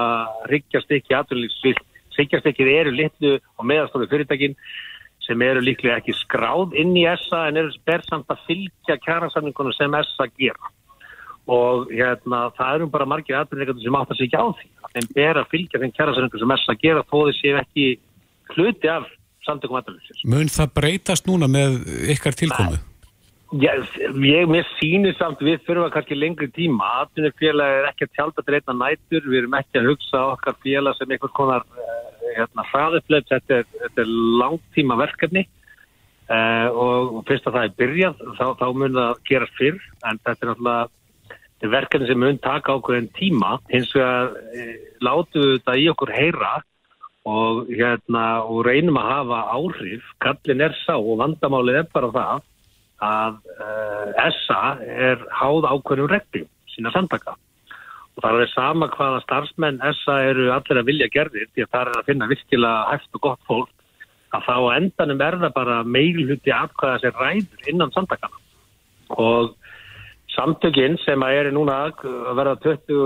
[0.50, 1.84] riggjast ekki aðvöldið,
[2.18, 4.58] riggjast ekki eru litlu og meðastofu fyrirtækin
[5.24, 9.94] sem eru líklega ekki skráð inn í ESA en eru bersamt að fylgja kjærasamningunum sem
[10.02, 10.74] ESA gera.
[11.50, 14.68] Og hérna, það eru bara margir aðvöldið sem áttar sig ekki á því.
[14.98, 17.88] En ber að fylgja þeim kjærasamningunum sem ESA gera þó séu ekki
[18.56, 19.08] hluti af
[19.48, 20.24] samtökum aðvöldið.
[20.30, 21.82] Mun það breytast núna með
[22.14, 22.80] ykkar tilkomu?
[23.50, 23.72] Já,
[24.22, 26.86] ég, mér sýnir samt við þurfum kannski lengri tíma.
[27.02, 29.24] Aðtunni félag er ekki að tjálta til einna nætur.
[29.26, 33.66] Við erum ekki að hugsa okkar félag sem einhvers konar uh, hérna, hraðuflöf þetta er,
[33.86, 35.48] þetta er langtíma verkefni
[36.30, 39.84] uh, og fyrst að það er byrjað þá, þá mun það gera fyrr.
[40.06, 43.58] En þetta er náttúrulega verkefni sem mun taka ákveðin tíma.
[43.74, 44.68] Hins vegar e,
[45.04, 46.54] látu þetta í okkur heyra
[47.28, 50.06] og, hérna, og reynum að hafa áhrif.
[50.24, 52.48] Kallin er sá og vandamálið er bara það
[53.10, 57.36] að uh, ESA er háð ákveðnum reglum sína samtaka.
[58.18, 61.82] Og það er sama hvaða starfsmenn ESA eru allir að vilja gerðir því að það
[61.82, 63.76] er að finna virkilega hægt og gott fólk
[64.36, 68.38] að þá endanum er það bara meilhutti afkvæða sér ræður innan samtakana
[69.10, 69.56] og
[70.36, 72.04] samtökinn sem að er núna að
[72.38, 73.00] verða 20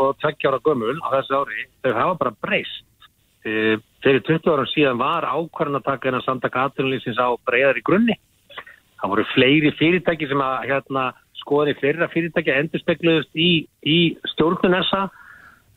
[0.00, 2.86] og 20 ára gömul á þessu ári, þau hafa bara breyst.
[3.44, 7.84] E, fyrir 20 ára síðan var ákvarðan að taka hennar samtaka aðtunulísins á breyðar í
[7.84, 8.16] grunni.
[9.00, 11.10] Það voru fleiri fyrirtæki sem að hérna,
[11.42, 13.50] skoðin í fleira fyrirtæki endur spekluðust í,
[13.84, 13.98] í
[14.32, 15.02] stjórnun þessa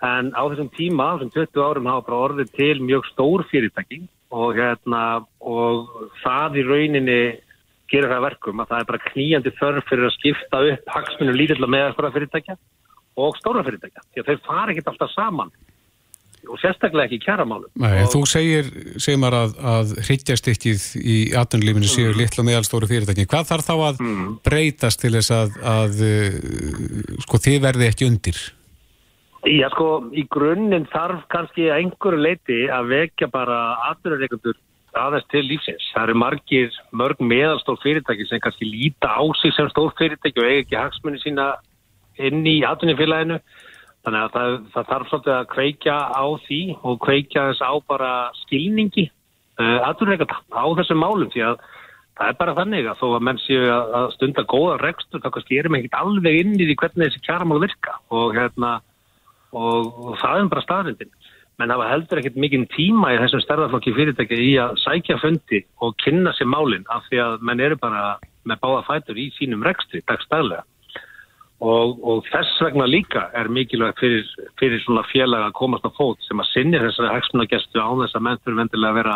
[0.08, 4.00] en á þessum tíma, á þessum 20 árum hafa bara orðið til mjög stór fyrirtæki
[4.32, 5.04] og, hérna,
[5.42, 5.92] og
[6.24, 7.22] það í rauninni
[7.92, 11.68] gerir það verkum að það er bara kníjandi þörf fyrir að skipta upp hagsmunum lítill
[11.68, 12.58] með fyrirtækja
[13.18, 14.04] og stóra fyrirtækja.
[14.14, 15.52] Því að þeir fara ekkert alltaf saman
[16.48, 17.70] og sérstaklega ekki kjæramálum.
[17.84, 18.12] Nei, og...
[18.14, 18.70] Þú segir,
[19.02, 22.20] segir maður að, að hryggjastykkið í aðtunlífinu séu mm.
[22.22, 23.28] litla meðalstóru fyrirtæki.
[23.30, 24.30] Hvað þarf þá að mm.
[24.48, 26.06] breytast til þess að, að
[27.26, 28.46] sko þið verði ekki undir?
[29.48, 33.60] Já sko, í grunninn þarf kannski einhverju leiti að vekja bara
[33.92, 34.58] aðtunarleikundur
[34.98, 35.86] aðeins til lífsins.
[35.94, 40.48] Það eru margir, mörg meðalstór fyrirtæki sem kannski líta á sig sem stór fyrirtæki og
[40.48, 41.48] eiga ekki hagsmunni sína
[42.18, 43.40] inn í aðtunifélaginu.
[44.06, 48.12] Þannig að það, það þarf svolítið að kveikja á því og kveikja þess á bara
[48.44, 51.58] skilningi uh, eh, aðtunreikata á þessum málum því að
[52.18, 55.60] það er bara þannig að þó að menn séu að stunda góða rekstur þá kannski
[55.60, 57.98] erum við ekkert alveg inn í því hvernig þessi kjaramál virka.
[58.10, 58.72] Og, hérna,
[59.54, 61.14] og, og það er bara staðrindin
[61.58, 65.96] menn hafa heldur ekkert mikinn tíma í þessum stærðarflokki fyrirtæki í að sækja fundi og
[66.04, 68.18] kynna sér málinn af því að menn eru bara
[68.48, 70.64] með báða fætur í sínum rekstri dagstæðlega
[71.64, 74.28] og, og þess vegna líka er mikilvægt fyrir,
[74.60, 78.26] fyrir svona félag að komast á fót sem að sinni þessari hagsmunagestu á þess að
[78.28, 79.16] menn fyrir vendilega að vera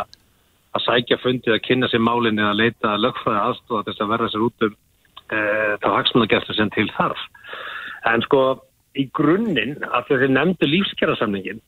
[0.71, 4.47] að sækja fundi að kynna sér málinn eða leita lögfræði aðstofa þess að verða sér
[4.47, 5.39] út um e,
[5.83, 7.27] þá hagsmunagestu sem til þarf.
[8.09, 8.41] En sko
[8.97, 11.61] í grunninn að þessi nefndu lífskjærasamningin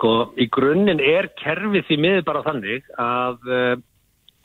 [0.00, 3.72] Sko, í grunninn er kerfið því miður bara þannig að uh,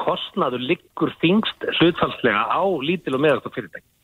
[0.02, 3.95] kostnaður liggur þingst hlutfalslega á lítil og meðast á fyrirtæki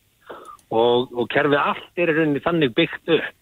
[0.71, 3.37] og, og kerfið allt er í rauninni þannig byggt upp.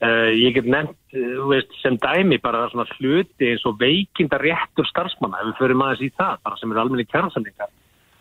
[0.00, 4.88] Uh, ég get nefnt uh, veist, sem dæmi bara svona hluti eins og veikinda réttur
[4.88, 7.76] starfsmanna ef við förum aðeins í það, bara sem er almenni kjærnsamlingar.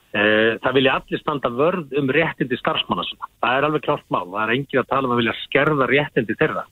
[0.09, 3.27] Það vilja allir standa vörð um réttindi starfsmanna svona.
[3.45, 6.35] Það er alveg klart mál, það er engin að tala um að vilja skerða réttindi
[6.39, 6.63] þeirra.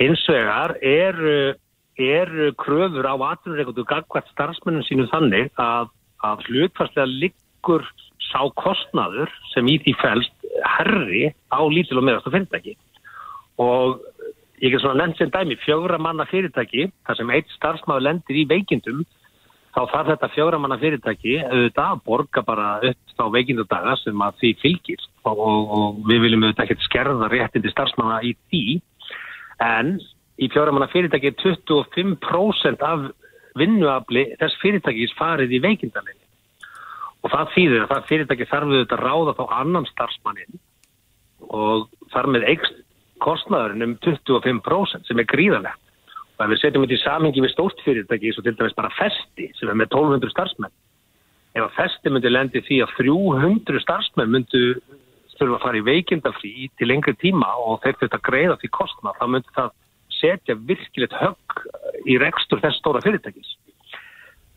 [0.00, 1.36] Hins vegar eru
[1.96, 5.88] er kröfur á atvinnureikundu gagvært starfsmennum sínum þannig að,
[6.26, 7.86] að hlutfarslega liggur
[8.26, 12.76] sá kostnaður sem í því fælst herri á lítil og meðast og fyrirtæki.
[13.62, 14.00] Og
[14.62, 18.46] ég er svona nefnt sem dæmi fjögra manna fyrirtæki þar sem eitt starfsmæður lendir í
[18.48, 19.04] veikindum
[19.76, 24.42] þá þarf þetta fjögra manna fyrirtæki auðvitað að borga bara upp á veikindudaga sem að
[24.42, 25.06] því fylgir.
[25.26, 28.64] Og, og, og við viljum auðvitað ekkert skerða réttindi starfsmanna í því.
[29.64, 29.96] En
[30.40, 33.10] í fjóramanna fyrirtæki er 25% af
[33.56, 36.25] vinnuafli þess fyrirtækis farið í veikindalegin
[37.26, 40.60] og það þýðir að það fyrirtæki þarf við þetta ráða þá annan starfsmannin
[41.46, 42.82] og þar með eikst
[43.24, 45.82] kostnæðurinn um 25% sem er gríðanlegt
[46.36, 49.48] og ef við setjum þetta í samhengi við stórt fyrirtæki svo til dæmis bara festi
[49.56, 50.74] sem er með 1200 starfsmenn.
[51.56, 54.62] Ef að festi myndi lendi því að 300 starfsmenn myndu
[55.36, 59.26] þurfa að fara í veikindafrí til lengri tíma og þeir þetta greiða því kostnæð þá
[59.32, 59.72] myndi það
[60.16, 61.56] setja virkilegt högg
[62.08, 63.56] í rekstur þess stóra fyrirtækis.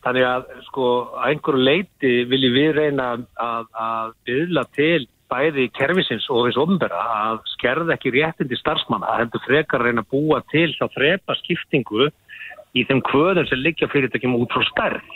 [0.04, 0.90] Þannig að sko
[1.20, 7.00] að einhverju leiti viljum við reyna að, að byðla til bæði kervisins og þess ofnbæra
[7.14, 12.08] að skerða ekki réttindi starfsmanna að heldur frekar reyna að búa til þá frepa skiptingu
[12.74, 15.14] í þeim kvöðum sem liggja fyrirtækjum út frá stærð.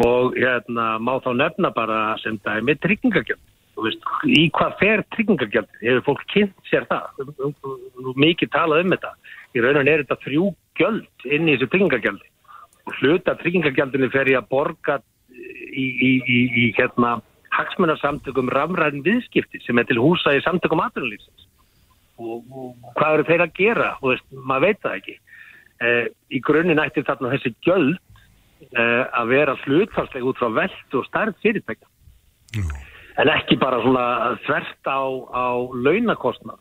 [0.00, 3.46] Og hérna má þá nefna bara sem dæmi tryggingagjörn
[3.84, 7.22] veist, í hvað fer tryggingagjald hefur fólk kynnt sér það?
[8.16, 9.14] Mikið talað um þetta.
[9.56, 10.50] Í rauninni er þetta þrjú
[10.80, 12.28] gjöld inn í þessu tryggingagjald og
[12.98, 14.98] hluta tryggingagjaldinu fer ég að borga
[15.30, 17.18] í, í, í, í hérna
[17.54, 21.48] hagsmunarsamtökum ramræðin viðskipti sem er til húsa í samtökum aðrunlýfsins
[22.20, 23.90] og, og hvað eru þeir að gera?
[24.02, 25.16] Og veist, maður veit það ekki.
[25.80, 26.06] Eh,
[26.36, 27.96] í grunninn ætti þarna þessi gjöld
[28.76, 31.88] eh, að vera hlutfarslega út frá veld og starf fyrirtækja.
[32.58, 32.86] Mm
[33.20, 34.04] en ekki bara svona
[34.46, 35.00] þvert á,
[35.34, 36.60] á launakostnað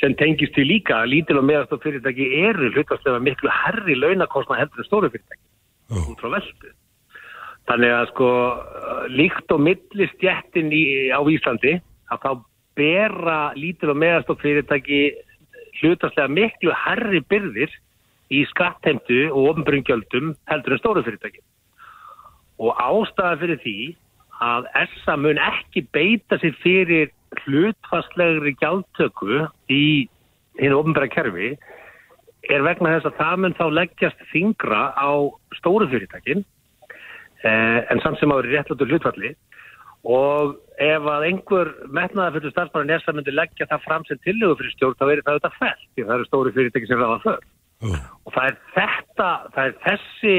[0.00, 4.82] sem tengist til líka lítil og meðast og fyrirtæki eru hlutastlega miklu herri launakostnað heldur
[4.82, 5.42] en stóru fyrirtæki
[5.94, 6.10] oh.
[6.10, 6.72] út frá veldu
[7.70, 8.30] þannig að sko
[9.14, 10.72] líkt og millistjættin
[11.14, 11.76] á Íslandi
[12.10, 12.30] að þá
[12.76, 15.00] bera lítil og meðastótt fyrirtæki
[15.80, 17.72] hlutastlega miklu herri byrðir
[18.34, 21.42] í skattheimtu og ofnbrunngjöldum heldur en stóru fyrirtæki.
[22.58, 23.78] Og ástæða fyrir því
[24.42, 27.12] að ESA mun ekki beita sér fyrir
[27.44, 29.86] hlutfastlegri gjaldtöku í
[30.60, 31.54] hinn ofnbæra kerfi
[32.52, 35.10] er vegna þess að það mun þá leggjast þingra á
[35.58, 36.44] stóru fyrirtækin
[37.42, 39.34] eh, en samt sem áður réttlátur hlutfalli
[40.06, 44.76] og ef að einhver metnaða fyrir starfsmannin ESA myndi leggja það fram sem tillögu fyrir
[44.76, 47.40] stjórn þá er það auðvitað fælt því það eru stóru fyrirtæki sem ráða för
[47.82, 47.98] Já.
[48.24, 50.36] og það er þetta, það er þessi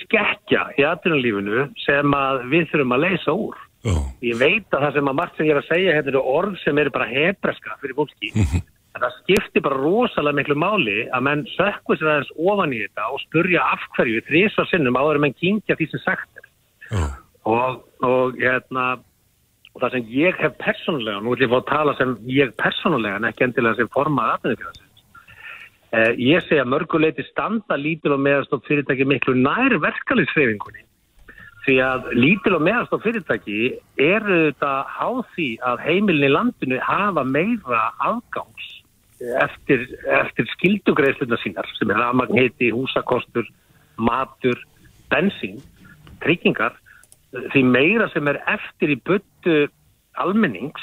[0.00, 3.58] skekkja í atvinnulífinu sem að við þurfum að leysa úr.
[3.86, 3.98] Já.
[4.26, 6.56] Ég veit að það sem að margt sem ég er að segja hérna eru orð
[6.62, 8.32] sem eru bara hebreska fyrir fólki.
[8.96, 13.10] En það skiptir bara rosalega miklu máli að menn sökku sér aðeins ofan í þetta
[13.12, 16.48] og spurja af hverju þrísvar sinnum áður en menn kynkja því sem sagt er.
[16.88, 17.04] Já.
[17.46, 17.76] Og,
[18.08, 18.86] og, hérna,
[19.74, 23.20] og það sem ég hef persónulega, nú ætlum ég fá að tala sem ég persónulega
[23.20, 25.04] en ekki endilega sem formað atvinnufélagsins.
[25.92, 30.85] Eh, ég segja mörguleiti standa lítil og meðastopp fyrirtæki miklu nær verkalinsreifingunni.
[31.66, 33.60] Því að lítil og meðastopp fyrirtæki
[33.98, 38.68] eru þetta háð því að heimilin í landinu hafa meira afgangs
[39.42, 39.86] eftir,
[40.20, 43.48] eftir skildugreifluna sínar sem er rafmagnhiti, húsakostur,
[43.98, 44.60] matur,
[45.10, 45.58] bensín,
[46.22, 46.76] tryggingar
[47.52, 49.66] því meira sem er eftir í buttu
[50.22, 50.82] almennings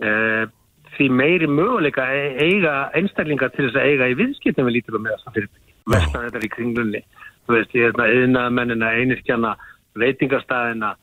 [0.00, 0.48] eh,
[0.96, 2.06] því meiri möguleika
[2.40, 5.74] eiga einstaklingar til þess að eiga í viðskiptum við lítil og meðast fyrirtæki.
[5.92, 7.02] Vestan þetta er í kringlunni.
[7.46, 9.52] Þú veist, ég er yðnaðmennina, einirkjana,
[10.00, 10.94] veitingastæðina,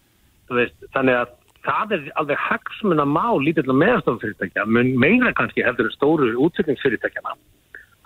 [0.93, 1.31] þannig að
[1.63, 7.35] það er alveg hagsmunna mál lítil og meðast fyrirtækja, mun meira kannski heldur stóru útsetningsfyrirtækjana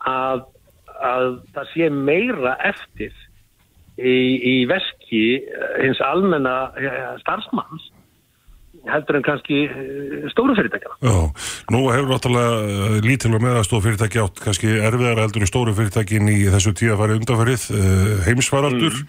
[0.08, 0.44] að,
[1.02, 3.14] að það sé meira eftir
[3.98, 5.24] í, í veski
[5.82, 7.90] hins almenna eh, starfsmanns
[8.88, 11.00] heldur en kannski eh, stóru fyrirtækjana.
[11.02, 11.18] Já,
[11.74, 16.30] nú hefur náttúrulega uh, lítil og meðastof fyrirtæki átt kannski erfiðar heldur í stóru fyrirtækin
[16.32, 19.04] í þessu tíðafæri undanfærið, uh, heimsfaraldur Já.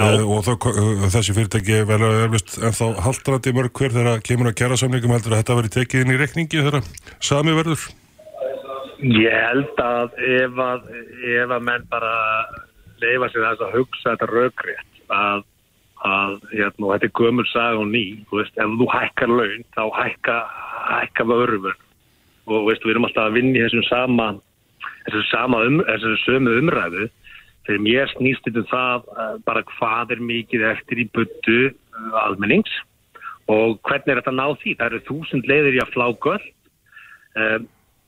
[0.00, 4.50] Uh, og þá, uh, þessi fyrirtæki vel að erfist ennþá haldrandi mörg hver þegar kemur
[4.50, 6.88] að kjæra samlingum heldur að þetta veri tekið inn í rekningi þegar
[7.24, 7.88] sami verður.
[9.02, 10.86] Ég held að ef að,
[11.36, 12.14] ef að menn bara
[13.02, 15.44] leifa sér þess að hugsa þetta raukrétt að,
[16.08, 19.66] að hérna, og þetta er gömur sag og ný þú veist, ef þú hækkar laun
[19.76, 20.38] þá hækka,
[20.86, 21.76] hækka vörfur
[22.46, 24.28] og veist, við erum alltaf að vinna í þessum sama
[25.06, 27.08] þessum sama um, þessum sömu umræðu
[27.66, 32.18] þegar mér snýst þetta um það eh, bara hvað er mikið eftir í buddu uh,
[32.24, 32.74] almennings
[33.52, 34.76] og hvernig er þetta að ná því?
[34.76, 36.46] Það eru þúsund leiðir í að flá göll
[37.36, 37.66] um,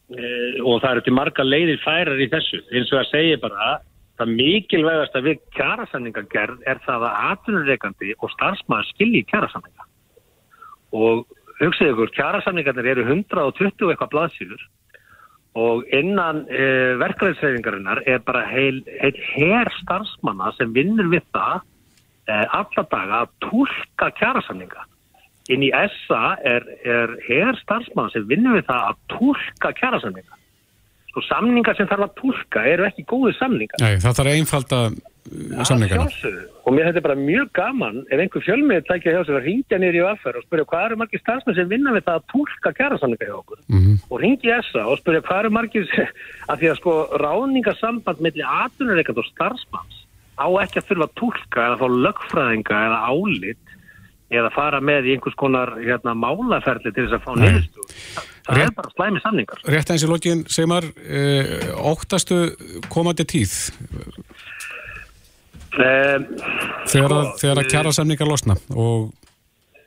[0.09, 2.63] Eh, og það eru til marga leiðir færar í þessu.
[2.73, 3.75] Eins og að segja bara
[4.17, 9.85] það mikilvægast að við kjærasamningagerð er það að atvinnureikandi og starfsmæður skilji kjærasamninga
[10.97, 11.27] og
[11.61, 14.65] hugsaðu ykkur, kjærasamningarnir eru 120 eitthvað blaðsýður
[15.57, 16.67] og innan e,
[17.01, 21.63] verkefæðsreyfingarinnar er bara heil, heil her starfsmanna sem vinnur við það
[22.29, 24.85] e, alla daga að tólka kjærasamninga
[25.53, 30.35] inn í ESA er, er her starfsmann sem vinnur við það að tólka kjærasamninga.
[31.09, 33.81] Sko samningar sem þarf að tólka eru ekki góði samningar.
[33.81, 34.83] Nei, það þarf einfalda
[35.29, 36.43] sjálfsögðu.
[36.69, 39.79] Og mér þetta er bara mjög gaman ef einhver fjölmið tækja hjá sig að ringja
[39.81, 42.73] niður í aðferð og spyrja hvað eru margir starfsmenn sem vinna við það að tólka
[42.79, 43.63] kjærasamninga hjá okkur.
[43.69, 43.95] Mhm.
[44.11, 45.89] Og ringi ESA og spyrja hvað eru margir
[46.51, 46.93] að því að sko
[47.25, 49.97] ráðningasamband milli atvinnureikand og starfsmanns
[50.39, 53.65] á ekki að þurfa að tólka eða fá lögfræðinga eða álit
[54.29, 57.47] eða fara með í einhvers konar hérna, málaferli til þess að fá Nei.
[57.49, 57.87] niðurstu.
[58.45, 59.59] Það Rétt- er bara slæmi samningar.
[59.65, 61.49] Rétt eins í lokin, Sigmar, uh,
[61.93, 62.37] óttastu
[62.93, 63.55] komandi tíð
[65.79, 66.25] Um,
[66.91, 69.13] þegar að, þegar að kjara samningar losna og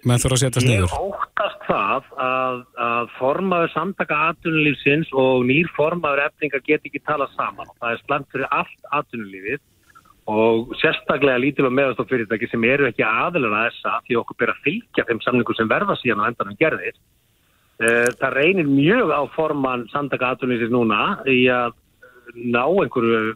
[0.08, 0.94] menn þurfa að setjast Ég niður.
[0.98, 7.70] óttast það að, að formaður samtaka atvinnulífsins og nýr formaður efningar get ekki talað saman.
[7.82, 9.60] Það er slæmt fyrir allt atvinnulífið
[10.32, 14.54] og sérstaklega lítil og meðastof fyrirtæki sem eru ekki aðilega að þessa því okkur ber
[14.54, 16.96] að fylgja þeim samningum sem verða síðan á endanum gerðir.
[17.82, 21.76] Eh, Það reynir mjög á forman samtaka atvinnulífsins núna í að
[22.38, 23.36] ná einhverju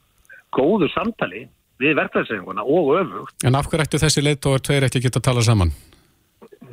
[0.56, 1.47] góðu samtali
[1.82, 3.36] við verkefæðsefinguna og öfugt.
[3.45, 5.73] En af hverju ættu þessi leitóar tveir ekki að geta að tala saman?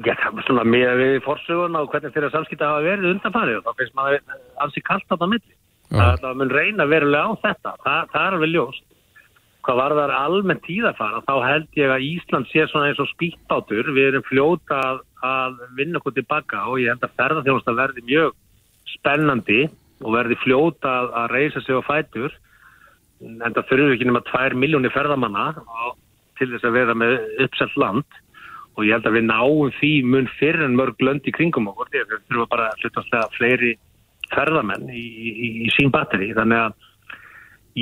[0.03, 3.66] Já, það er svona með við forsöguna og hvernig þeirra samskipta hafa verið undanfarið og
[3.66, 5.55] þá finnst maður ansi kallt á það milli.
[5.92, 7.74] Það, það mun reyna verulega á þetta.
[7.84, 8.86] Það, það er alveg ljóst.
[9.62, 13.90] Hvað var það almennt tíðafara, þá held ég að Ísland sé svona eins og spýtbátur.
[13.94, 18.32] Við erum fljóta að, að vinna okkur tilbaka og ég held að ferðarþjónusta verði mjög
[18.96, 19.61] spennandi
[20.03, 22.34] og verði fljóta að, að reysa sig á fætur.
[23.23, 25.53] En það við ekki nema tvær miljónir ferðamanna
[26.39, 28.20] til þess að vera með uppselt land.
[28.73, 31.91] Og ég held að við náum því mun fyrir en mörg lönd í kringum okkur
[31.93, 33.73] því að við þurfum bara hlutastlega fleiri
[34.33, 36.87] ferðamenn í, í, í sín batteri þannig að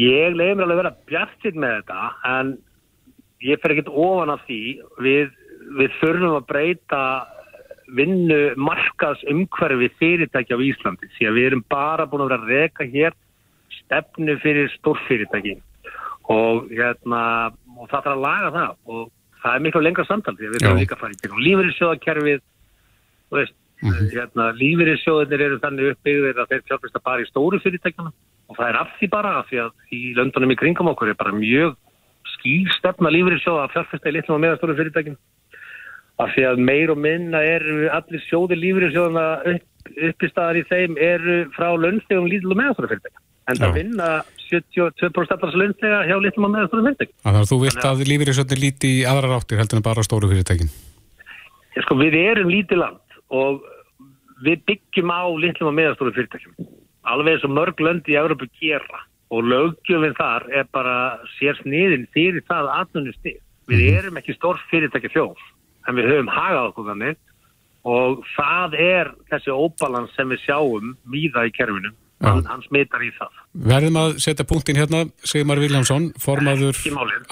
[0.00, 2.50] ég leiði mér alveg að vera bjartið með þetta en
[3.46, 4.62] ég fer ekkert ofan af því.
[5.06, 5.36] Við,
[5.78, 7.04] við þurfum að breyta
[7.94, 12.52] vinnu markas umhverfi fyrirtæki á Íslandi því að við erum bara búin að vera að
[12.54, 13.16] reka hér
[13.90, 15.58] stefnu fyrir stórfyrirtæki.
[16.30, 18.76] Og, hérna, og það þarf að laga það.
[18.86, 19.02] Og
[19.42, 21.02] það er miklu lengra samtal því að við þurfum líka að
[22.06, 22.38] fara í
[23.30, 24.10] og veist, mm -hmm.
[24.14, 28.12] hérna, lífeyrissjóðinir eru þannig uppbyggðir að þeir fjárfesta bara í stóru fyrirtækjana
[28.48, 31.14] og það er af því bara af því að í löndunum í kringum okkur er
[31.14, 31.76] bara mjög
[32.34, 35.18] skýr stefna lífeyrissjóða að fjárfesta í litlum og meðastóru fyrirtækjum.
[36.18, 39.66] Af því að meir og minna eru allir sjóði lífeyrissjóðana upp,
[40.10, 42.26] uppistaðar í þeim eru frá lönstegum
[43.48, 44.08] en það vinna
[44.50, 47.18] 72% allars launþega hjá litlum og meðastóru fyrirtækjum.
[47.24, 50.72] Þannig að þú vilt að lífeyrissjóðin líti í aðrar áttir heldur en bara stóru fyrirtækin?
[51.84, 53.62] Sko við erum lítið land og
[54.44, 56.72] við byggjum á litlum og meðastóru fyrirtækjum.
[57.10, 60.96] Alveg eins og mörg löndi í Európu gera og lögjöfinn þar er bara
[61.38, 63.14] sér sniðin fyrir það aðnunni
[63.70, 63.98] Við mm -hmm.
[63.98, 65.38] erum ekki stór fyrirtæki þjóð
[65.88, 67.18] en við höfum hagað okkur þannig
[67.86, 73.10] og það er þessi óbalans sem við sjáum víða í kerfinum hann, hann smitar í
[73.16, 73.40] það.
[73.70, 76.78] Verðum að setja punktin hérna, Sigmar Viljámsson, formaður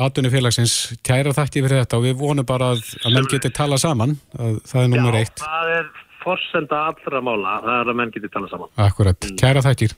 [0.00, 0.76] aðdunufélagsins,
[1.06, 4.60] kæra þakki fyrir þetta og við vonum bara að, að menn geti tala saman, að
[4.68, 5.42] það er nummer eitt.
[5.42, 5.90] Já, það er
[6.24, 8.72] forsenda allra mála, það er að menn geti tala saman.
[8.88, 9.40] Akkurat, mm.
[9.40, 9.96] kæra þakkir.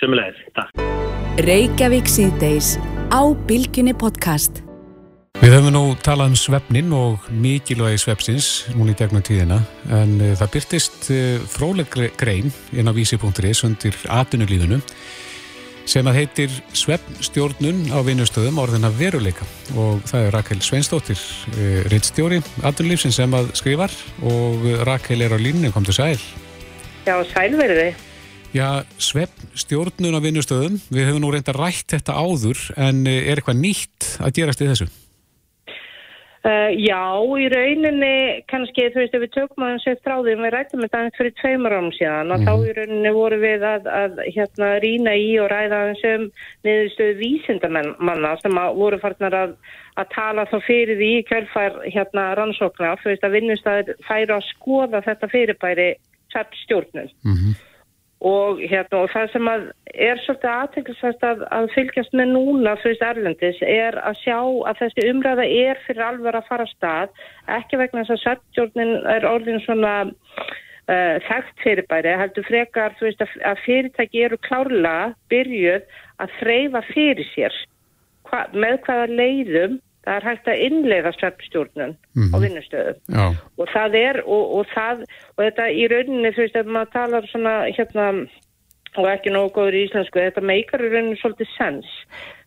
[0.00, 0.70] Sumulegis, takk.
[5.44, 8.46] Við höfum nú talað um svefnin og mikilvægi svepsins
[8.78, 9.58] núna í gegnum tíðina
[9.92, 14.78] en uh, það byrtist uh, fróleg grein inn á vísi.is undir atunulíðunu
[15.90, 19.44] sem að heitir Svefnstjórnun á vinnustöðum orðina veruleika
[19.76, 21.20] og það er Rakel Sveinsdóttir,
[21.52, 23.92] uh, rittstjóri atunulífsin sem að skrifar
[24.24, 26.18] og Rakel er á línu, kom til sæl.
[27.04, 27.90] Já, sælverði.
[28.56, 34.14] Já, svefnstjórnun á vinnustöðum, við höfum nú reynda rætt þetta áður en er eitthvað nýtt
[34.22, 34.94] að gerast í þessu?
[36.44, 37.00] Uh, já,
[37.40, 40.82] í rauninni kannski, þú veist, ef við tökum að hans eftir á því, við rættum
[40.84, 42.44] þetta aðeins fyrir tveimur árum síðan og mm.
[42.44, 42.64] þá mhm.
[42.68, 46.26] í rauninni voru við að, að hérna rína í og ræða aðeins um
[46.68, 49.54] niðurstöðu vísindamanna sem að voru farnar að,
[49.96, 55.00] að tala þá fyrir því kjörfær hérna rannsóknar, þú veist, að vinnustæðir færa að skoða
[55.08, 55.88] þetta fyrirbæri
[56.34, 57.08] sætt stjórnum.
[57.24, 57.56] Mm -hmm.
[58.24, 63.58] Og, hérna, og það sem er svolítið aðtæklusvægt að, að fylgjast með núna fyrst Erlendis
[63.60, 67.12] er að sjá að þessi umræða er fyrir alveg að fara stað,
[67.58, 73.36] ekki vegna þess að sættjórnin er orðin svona uh, þekkt fyrirbæri, heldur frekar veist, að,
[73.52, 77.60] að fyrirtæki eru klárlega byrjuð að þreyfa fyrir sér
[78.30, 82.32] hva, með hvaða leiðum það er hægt að innleiða sveppstjórnun mm -hmm.
[82.34, 82.44] á mhm.
[82.44, 85.04] vinnustöðum og það er og, og það
[85.36, 88.06] og þetta í rauninni þú veist ef maður talar svona hérna
[88.94, 91.90] og ekki nógu góður í íslensku þetta meikar í rauninni svolítið sens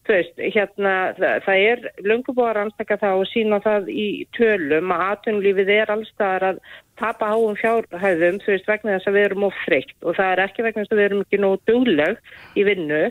[0.07, 1.79] þú veist hérna það, það er
[2.09, 6.61] löngubóðar anstakka það og sína það í tölum að atunlífið er allstaðar að
[6.99, 10.65] tapa háum fjárhæðum þú veist vegna þess að við erum ofrikt og það er ekki
[10.65, 12.21] vegna þess að við erum ekki nógu dugleg
[12.57, 13.03] í vinnu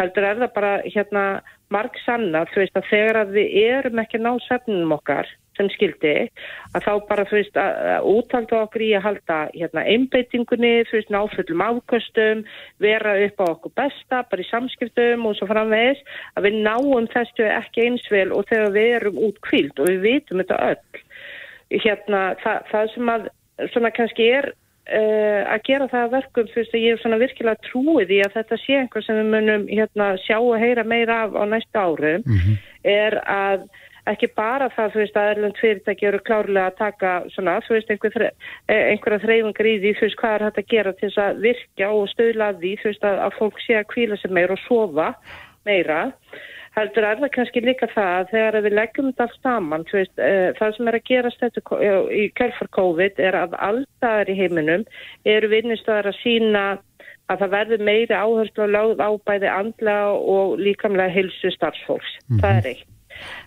[0.00, 1.24] heldur er það bara hérna
[1.72, 6.14] marg sanna, þú veist að þegar að við erum ekki ná sefnum okkar sem skildi,
[6.74, 7.76] að þá bara þú veist að,
[8.10, 12.42] úthalda okkur í að halda hérna einbeitingunni, þú veist náföllum afkvöstum,
[12.82, 16.02] vera upp á okkur besta, bara í samskiptum og svo framvegis,
[16.34, 20.42] að við náum þessu ekki einsvel og þegar við erum út kvild og við vitum
[20.42, 21.04] þetta öll
[21.82, 23.32] hérna það, það sem að
[23.72, 24.52] svona kannski er
[24.84, 28.56] Uh, að gera það verkum fyrst að ég er svona virkilega trúið í að þetta
[28.60, 32.36] sé einhver sem við munum hérna, sjá og heyra meira af á næstu árum mm
[32.36, 32.58] -hmm.
[32.84, 33.64] er að
[34.12, 37.92] ekki bara það þú veist að erlend fyrirtæki eru klárlega að taka svona þú veist
[37.94, 38.26] einhver,
[38.68, 41.40] eh, einhverja þreyfingar í því þú veist hvað er hægt að gera til þess að
[41.46, 44.64] virka og stöðla því þú veist að, að fólk sé að kvíla sig meira og
[44.68, 45.08] sofa
[45.64, 46.00] meira
[46.74, 50.48] heldur er það kannski líka það að þegar við leggjum þetta allt saman, veist, uh,
[50.58, 54.88] það sem er að gerast þetta í kjálfar COVID er að alltaf í heiminum
[55.36, 56.64] eru vinnistöðar að sína
[57.32, 62.18] að það verður meiri áherslu á láð ábæði andla og líkamlega hilsu starfsfólks.
[62.26, 62.42] Mm -hmm.
[62.42, 62.93] Það er eitt.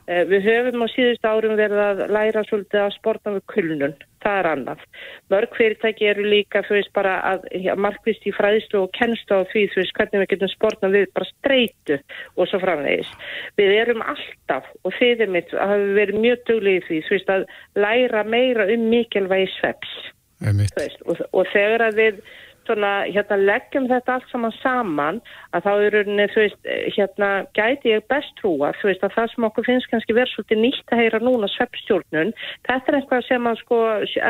[0.07, 3.97] Uh, við höfum á síðust árum verið að læra svolítið að sporta með kulnun
[4.27, 4.83] það er annað.
[5.31, 9.49] Mörg fyrirtæki eru líka þú veist bara að ja, markvist í fræðslu og kennslu á
[9.51, 11.99] því þú veist hvernig við getum spórna við bara streytu
[12.35, 13.13] og svo framvegis.
[13.59, 17.33] Við erum alltaf og þið er mitt að hafa verið mjög döglegið því þú veist
[17.35, 17.47] að
[17.85, 19.95] læra meira um mikilvægi sveps
[20.37, 22.19] og, og þegar að við
[22.67, 25.21] svona, hérna, leggjum þetta allt saman saman
[25.55, 29.31] að þá eru þú veist, eh, hérna, gæti ég best trúa, þú veist, að það
[29.33, 32.33] sem okkur finnst kannski verið svolítið nýtt að heyra núna sveppstjórnun,
[32.67, 33.81] þetta er eitthvað sem að sko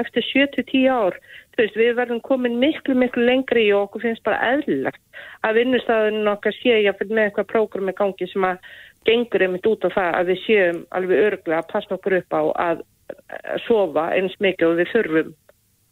[0.01, 1.19] eftir 7-10 ár,
[1.53, 5.01] þú veist, við verðum komin miklu, miklu lengri og okkur finnst bara eðlilegt
[5.43, 8.61] að vinnustæðunum okkar sé ég að með eitthvað prógrami gangi sem að
[9.07, 12.41] gengur einmitt út á það að við séum alveg örglega að passa okkur upp á
[12.67, 12.85] að
[13.65, 15.35] sofa eins mikið og við þurfum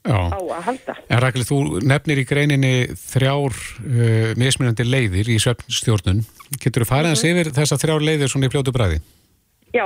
[0.06, 0.20] Já.
[0.30, 0.96] á að halda.
[1.10, 2.74] En Rækli, þú nefnir í greininni
[3.10, 6.22] þrjár uh, mismunandi leiðir í svefnstjórnun.
[6.62, 9.02] Getur þú farið að segja yfir þessar þrjár leiðir svona í fljótu bræði?
[9.76, 9.86] Já,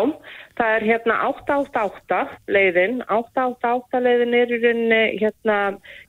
[0.59, 2.19] það er hérna 888
[2.51, 2.99] leiðin.
[3.07, 5.57] 888 leiðin er í rauninni hérna,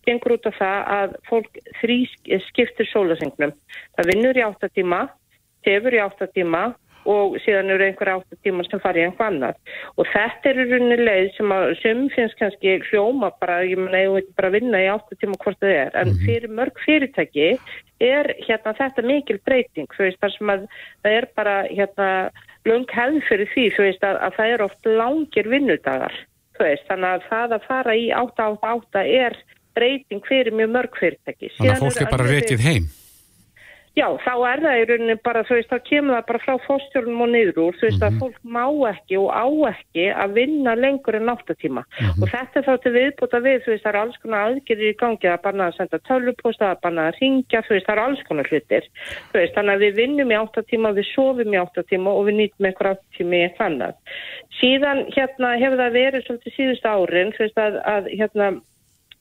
[0.09, 1.99] gengur út af það að fólk þrý
[2.51, 3.55] skiptir sólasengnum.
[3.97, 5.05] Það vinnur í 8 tíma,
[5.65, 6.67] tefur í 8 tíma
[7.09, 9.57] og síðan eru einhverja áttatímar sem fari í einhver annar
[9.96, 14.16] og þetta eru runni leið sem að sem finnst kannski hljóma bara, ég menna, ég
[14.18, 17.51] veit bara vinna í áttatíma hvort það er, en fyrir mörg fyrirtæki
[18.01, 20.66] er hérna þetta mikil breyting, þú veist, þar sem að
[21.05, 22.11] það er bara hérna
[22.68, 26.16] lung hefð fyrir því, þú veist, að, að það er oft langir vinnudagar,
[26.57, 29.38] þú veist, þannig að það að fara í 888 er
[29.76, 31.53] breyting fyrir mjög mörg fyrirtæki.
[31.57, 32.88] Þannig að fólk er bara rekið heim?
[34.01, 37.24] Já, þá er það í rauninni bara, þú veist, þá kemur það bara frá fórstjórnum
[37.24, 38.14] og niður úr, þú veist, mm -hmm.
[38.16, 41.82] að fólk má ekki og á ekki að vinna lengur en náttatíma.
[41.84, 42.22] Mm -hmm.
[42.22, 45.01] Og þetta er þá til viðbúta við, þú veist, það er alls konar aðgerðir í
[45.03, 48.22] gangi að banna að senda tölvuposta, að banna að ringja, þú veist, það er alls
[48.28, 48.84] konar hlutir.
[49.30, 52.66] Þú veist, þannig að við vinnum í áttatíma, við sofum í áttatíma og við nýtum
[52.66, 52.88] einhver
[53.20, 53.94] eitthvað annað.
[54.61, 58.46] Síðan, hérna, hefur það verið svolítið síðust árin, þú veist, að, að hérna,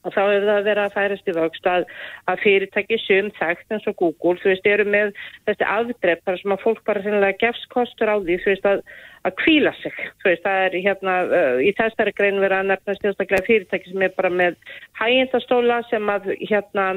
[0.08, 1.86] og þá hefur það verið að færast í vöxt að,
[2.32, 5.12] að fyrirtæki sum þekkt eins og Google, þú veist, eru með
[5.50, 8.84] þessi afdrepp þar sem að fólk bara sennilega gefst kostur á því, þú veist, að,
[9.28, 12.96] að kvíla sig, þú veist, það er hérna uh, í þessari grein verið að nefna
[13.00, 14.56] stjórnstaklega fyrirtæki sem er bara með
[15.02, 16.88] hægindastóla sem að hérna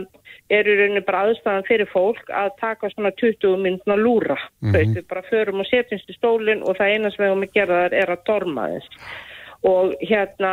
[0.52, 4.70] eru rauninni bara aðstæðan fyrir fólk að taka svona 20 myndna lúra, mm -hmm.
[4.70, 7.46] þú veist, við bara förum og setjumst í stólinn og það eina sem við höfum
[7.48, 8.88] að gera þar er að dorma þess
[9.62, 10.52] og hérna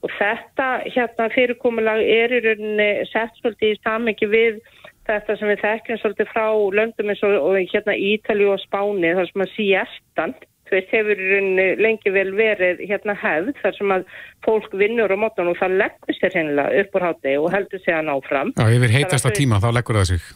[0.00, 4.60] og þetta hérna fyrirkomulag er í rauninni sett svolítið í samengi við
[5.08, 6.46] þetta sem við þekkjum svolítið frá
[6.78, 10.36] löndum eins og, og hérna Ítali og Spáni þar sem að síestan
[10.70, 14.04] veist hefur í rauninni lengi vel verið hérna hefð þar sem að
[14.46, 17.96] fólk vinnur á mótan og það leggur sér hennilega upp úr háti og heldur sig
[17.96, 18.54] að ná fram.
[18.54, 20.30] Já, yfir heitasta tíma þá leggur það sig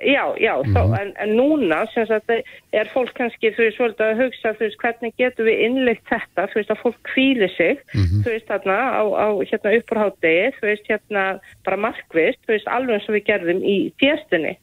[0.00, 0.74] Já, já, mm -hmm.
[0.74, 2.30] þá, en, en núna sagt,
[2.72, 6.46] er fólk kannski, þú veist, svolítið að hugsa, þú veist, hvernig getur við innlegt þetta,
[6.48, 8.22] þú veist, að fólk kvíli sig, mm -hmm.
[8.24, 12.94] þú veist, þarna, á, á hérna uppurháttegi, þú veist, hérna, bara markvist, þú veist, alveg
[12.94, 14.54] eins og við gerðum í tjestinni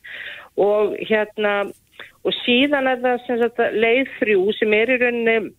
[0.58, 1.54] og hérna,
[2.26, 5.52] og síðan er það, sem sagt, leið þrjú sem er í rauninni,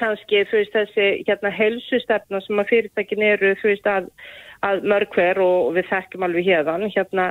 [0.00, 4.08] kannski, þú veist, þessi, hérna, helsustefna sem að fyrirtækin eru, þú veist, að
[4.66, 7.26] að mörg hver og við þekkjum alveg hérðan hérna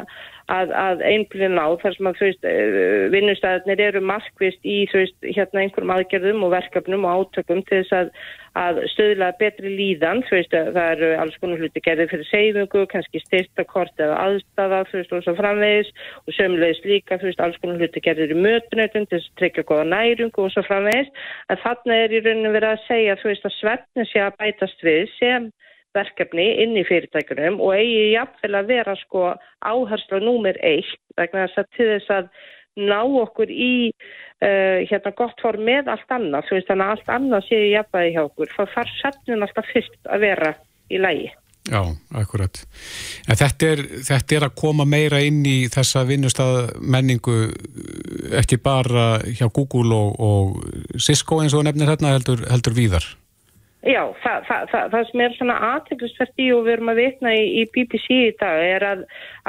[0.51, 5.63] að, að einblinn á þar sem að veist eh, vinnustæðinir eru markvist í veist hérna
[5.63, 8.11] einhverjum aðgerðum og verkefnum og átökum til þess að,
[8.59, 14.03] að stöðla betri líðan veist það eru alls konar hluti gerðið fyrir seyfingu, kannski styrtakort
[14.03, 15.93] eða aðstafa og svo framvegis
[16.25, 20.47] og sömulegis líka alls konar hluti gerðið í mötunautum til þess að tryggja góða næringu
[20.47, 21.11] og svo framvegis.
[21.47, 25.51] En þarna er í rauninu verið að segja að svefni sé að bætast við sem
[25.97, 29.27] verkefni inn í fyrirtækunum og eigi jafnvel að vera sko
[29.59, 32.31] áherslu númer eitt vegna þess að til þess að
[32.79, 37.13] ná okkur í uh, hérna gott form með allt annað, þú veist þannig að allt
[37.17, 40.53] annað séu jafnvægi hjá okkur, þá þarf sefnun alltaf fyrst að vera
[40.91, 41.29] í lægi.
[41.69, 41.81] Já,
[42.17, 42.57] akkurat.
[43.29, 47.35] En þetta er, þetta er að koma meira inn í þessa vinnustad menningu
[48.39, 53.05] ekki bara hjá Google og, og Cisco eins og nefnir hérna heldur, heldur víðar?
[53.81, 57.31] Já, það, það, það, það sem er svona aðteglisvert í og við erum að vitna
[57.33, 58.99] í, í BBC í dag er að,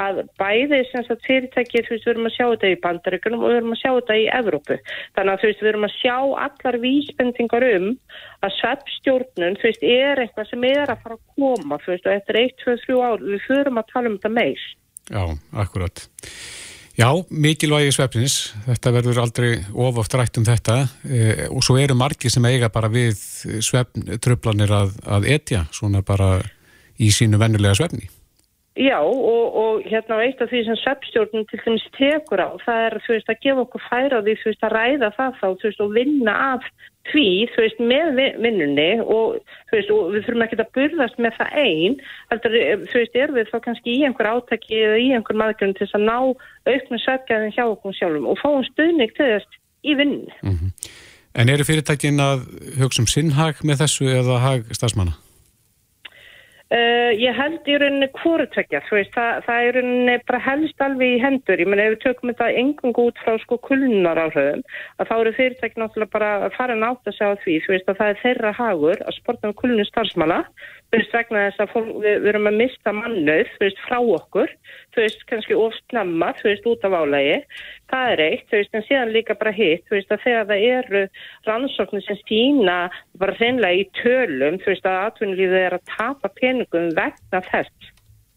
[0.01, 3.75] að bæði fyrirtækið, þú veist, við erum að sjá þetta í bandaríkunum og við erum
[3.75, 4.79] að sjá þetta í Evrópu.
[5.13, 6.17] Þannig að þú veist, við erum að sjá
[6.47, 7.87] allar vísbendingar um
[8.41, 12.17] að sveppstjórnun, þú veist, er eitthvað sem er að fara að koma, þú veist, og
[12.17, 14.67] eftir 1, 2, 3 ár, við förum að tala um þetta meir.
[15.13, 15.23] Já,
[15.61, 16.07] akkurat.
[16.93, 18.33] Já, mikilvægi svefnins,
[18.67, 22.91] þetta verður aldrei ofoft rætt um þetta e, og svo eru margi sem eiga bara
[22.93, 23.17] við
[23.65, 26.35] svefntröflanir að, að etja, svona bara
[27.01, 28.11] í sínu vennulega svefni.
[28.73, 32.95] Já, og, og hérna eitt af því sem svefnstjórnum til dæmis tekur á, það er
[33.05, 35.67] þú veist að gefa okkur færa á því þú veist að ræða það þá, þú
[35.67, 36.65] veist, og vinna af
[37.11, 38.09] því, þú veist, með
[38.41, 39.37] vinnunni og
[39.69, 41.97] þú veist, og við þurfum ekki að burðast með það einn,
[42.33, 42.57] heldur,
[42.89, 45.99] þú veist, er við þá kannski í einhver átaki eða í einhver maðurgrunn til þess
[45.99, 46.17] að ná
[46.73, 50.33] auknum sveppgæðin hjá okkur sjálfum og fáum stuðning til þess í vinnunni.
[50.41, 50.89] Mm -hmm.
[51.33, 52.47] En eru fyrirtækin að
[52.81, 55.13] hugsa um sinnhag með þessu eða hag stafsmanna?
[56.73, 58.07] Uh, ég held í rauninni
[58.89, 61.61] veist, það, það er rauninni bara helst alveg í hendur.
[61.61, 64.63] Ég menn, ef við tökum þetta engung út frá sko kulnar áhrifum,
[64.97, 67.91] að þá eru fyrirtæki náttúrulega bara að fara nátt að segja á því, þú veist,
[67.93, 71.71] að það er þeirra hagur að sporta með kulnum starfsmála, þú veist, vegna þess að
[71.73, 74.53] fólk, við, við erum að mista mannauð, þú veist, frá okkur,
[74.93, 77.37] þú veist, kannski ofsnemma, þú veist, út af álægi.
[77.93, 80.65] Það er eitt, þú veist, en síðan líka bara hitt, þú veist, að þegar það
[80.79, 81.03] eru
[81.49, 82.77] rannsóknir sem sína
[83.21, 87.93] bara hreinlega í tölum, þú veist, að atvinnulífið er að tapa peningum vegna þess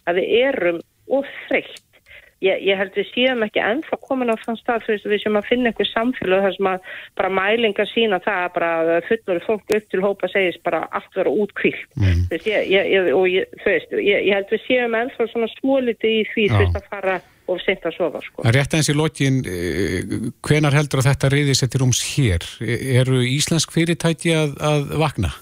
[0.07, 0.81] að við erum
[1.19, 1.83] ofþreytt.
[2.45, 5.47] Ég, ég held við síðan ekki ennþá komin á þann stað, veist, við sem að
[5.49, 9.87] finna einhver samfélag þar sem að bara mælingar sína það að bara fullur fólk upp
[9.93, 11.87] til hópa segist bara allt vera útkvílt.
[11.97, 12.27] Mm.
[12.45, 16.47] Ég, ég, og ég, þú veist, ég held við síðan ennþá svona smóliti í því,
[16.53, 17.17] þú veist, að fara
[17.47, 18.45] og seint að sofa sko.
[18.53, 19.41] Rétt aðeins í lokin,
[20.45, 22.45] hvenar heldur að þetta reyði settir ums hér?
[22.61, 25.33] Eru íslensk fyrirtæki að, að vakna?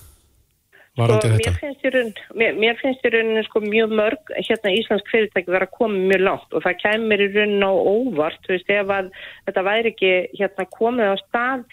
[0.95, 5.51] Sko, mér finnst í raun, mér, finnst í rauninni sko mjög mörg hérna íslensk fyrirtæki
[5.51, 8.93] vera að koma mjög langt og það kemur í rauninni á óvart, þú veist, ef
[8.95, 9.09] að
[9.49, 11.65] þetta væri ekki hérna komið á stað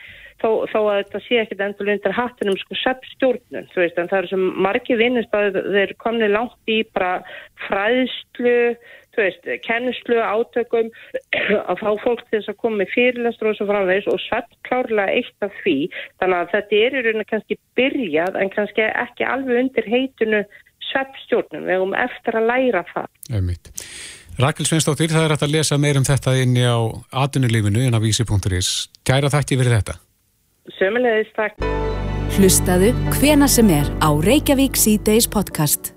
[0.42, 4.24] þó, þó að þetta sé ekkit endur undir hattunum sko seppstjórnun, þú veist, en það
[4.24, 7.14] er sem margi vinnist að þeir komni langt í bara
[7.68, 8.58] fræðslu,
[9.16, 10.90] þú veist, kennslu, átökum
[11.72, 15.20] að fá fólk til þess að koma með fyrirlestur og svo framvegs og svett klárlega
[15.20, 15.78] eitt af því,
[16.22, 20.44] þannig að þetta er í rauninu kannski byrjað en kannski ekki alveg undir heitinu
[20.92, 23.12] sveppstjórnum, við höfum eftir að læra það.
[23.32, 23.72] Einmitt.
[24.42, 26.80] Rakel Sveinstóttir, það er hægt að lesa meir um þetta inni á
[27.24, 28.72] atunulífinu en á vísi.is.
[29.08, 29.98] Gæra þætti verið þetta.
[30.80, 31.66] Sömulegist, takk.
[32.38, 35.92] Hlustaðu hvena sem er á Reykjavík C-Days podcast.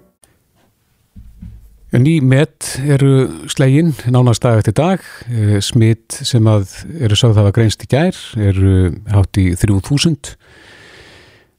[1.95, 6.67] Ný met eru slegin nánast dag eftir dag, eh, smitt sem að
[6.99, 10.35] eru sögð að hafa greinst í gær, eru hátt í 3000.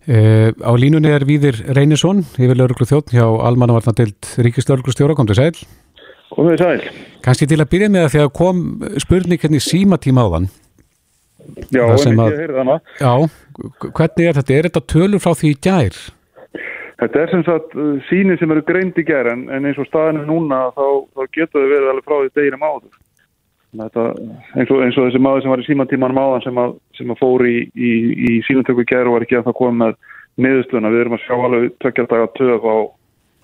[0.08, 5.56] Eh, á línunni er Víðir Reynisson, yfir lauruglu þjótt hjá Almannavarnadild Ríkislauruglu kom til sæl.
[6.36, 6.84] Komið sæl.
[7.24, 10.50] Kanski til að byrja með að því að kom spurning hérna í símatíma á þann.
[11.72, 12.80] Já, en ekki að heyrða hana.
[13.00, 13.30] Já,
[13.88, 14.52] hvernig er þetta?
[14.54, 15.96] Er þetta tölur frá því í gær?
[17.02, 17.74] Þetta er sem sagt
[18.10, 21.66] síni sem eru greind í gerð en, en eins og staðinu núna þá, þá getur
[21.66, 23.02] þau verið alveg frá því deginum áður.
[23.76, 24.04] Þetta,
[24.56, 27.20] eins, og, eins og þessi maður sem var í símantímanum áðan sem að, sem að
[27.20, 27.94] fór í, í,
[28.30, 29.98] í símantöku gerð og var ekki að það koma með
[30.46, 30.92] niðurstöðuna.
[30.94, 32.78] Við erum að sjá alveg tvekja daga töf á,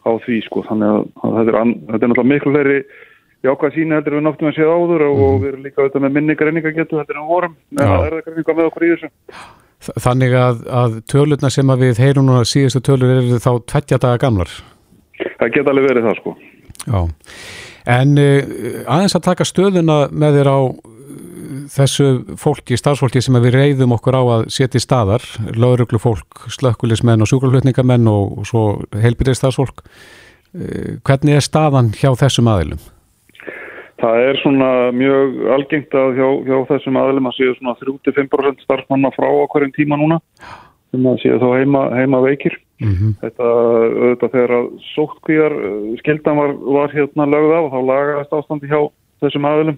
[0.07, 0.63] á því sko.
[0.69, 2.77] Þannig að, að þetta, er an, þetta er náttúrulega miklu fleiri
[3.41, 5.25] jákvæða síni heldur við að séð áður og, mm.
[5.27, 7.57] og við erum líka auðvitað með minni greininga getur heldur en við vorum.
[7.81, 9.11] Það er það greininga með okkur í þessu.
[9.81, 14.19] Þannig að, að tölurna sem að við heyrum núna síðustu tölur eru þá tveggja daga
[14.21, 14.51] gamlar?
[15.39, 16.33] Það geta alveg verið það sko.
[16.81, 17.01] Já,
[17.95, 18.53] en uh,
[18.85, 20.59] aðeins að taka stöðuna með þér á
[21.71, 22.07] þessu
[22.39, 25.25] fólki, starfsfólki sem við reyðum okkur á að setja í staðar,
[25.57, 28.63] lauruglu fólk, slökkulismenn og sjúkralflutningamenn og, og svo
[29.01, 29.85] heilbyrðið starfsfólk.
[30.53, 32.81] Uh, hvernig er staðan hjá þessum aðilum?
[34.01, 39.11] Það er svona mjög algengt að hjá, hjá þessum aðlum að séu svona 35% starfsmanna
[39.13, 40.17] frá okkurinn tíma núna
[40.91, 42.57] sem að séu þá heima, heima veikir.
[42.81, 43.11] Mm -hmm.
[43.21, 45.55] Þetta auðvitað þegar að sóttkvíjar
[46.01, 48.81] skildan var, var hérna lögð af og þá lagaðist ástandi hjá
[49.21, 49.77] þessum aðlum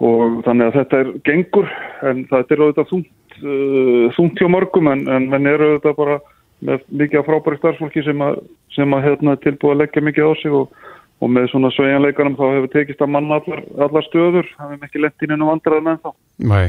[0.00, 1.72] og þannig að þetta er gengur
[2.08, 3.10] en þetta er auðvitað þúnt,
[3.42, 6.20] uh, þúnt hjá mörgum en, en menn eru auðvitað bara
[6.60, 8.40] með mikið frábæri starfsfólki sem að,
[8.76, 10.72] sem að hérna, tilbúið að leggja mikið á sig og
[11.20, 15.02] og með svona svejanleikarum þá hefur tekist að manna allar, allar stöður, það hefum ekki
[15.04, 16.12] lett inn ennum vandraðan en þá.
[16.52, 16.66] Nei,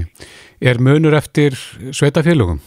[0.59, 1.55] er munur eftir
[1.95, 2.59] sveitafélugum?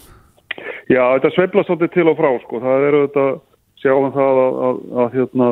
[0.88, 3.26] Já, þetta sveifla svolítið til og frá sko, það eru þetta
[3.84, 5.48] sjáum það að, að, að hérna,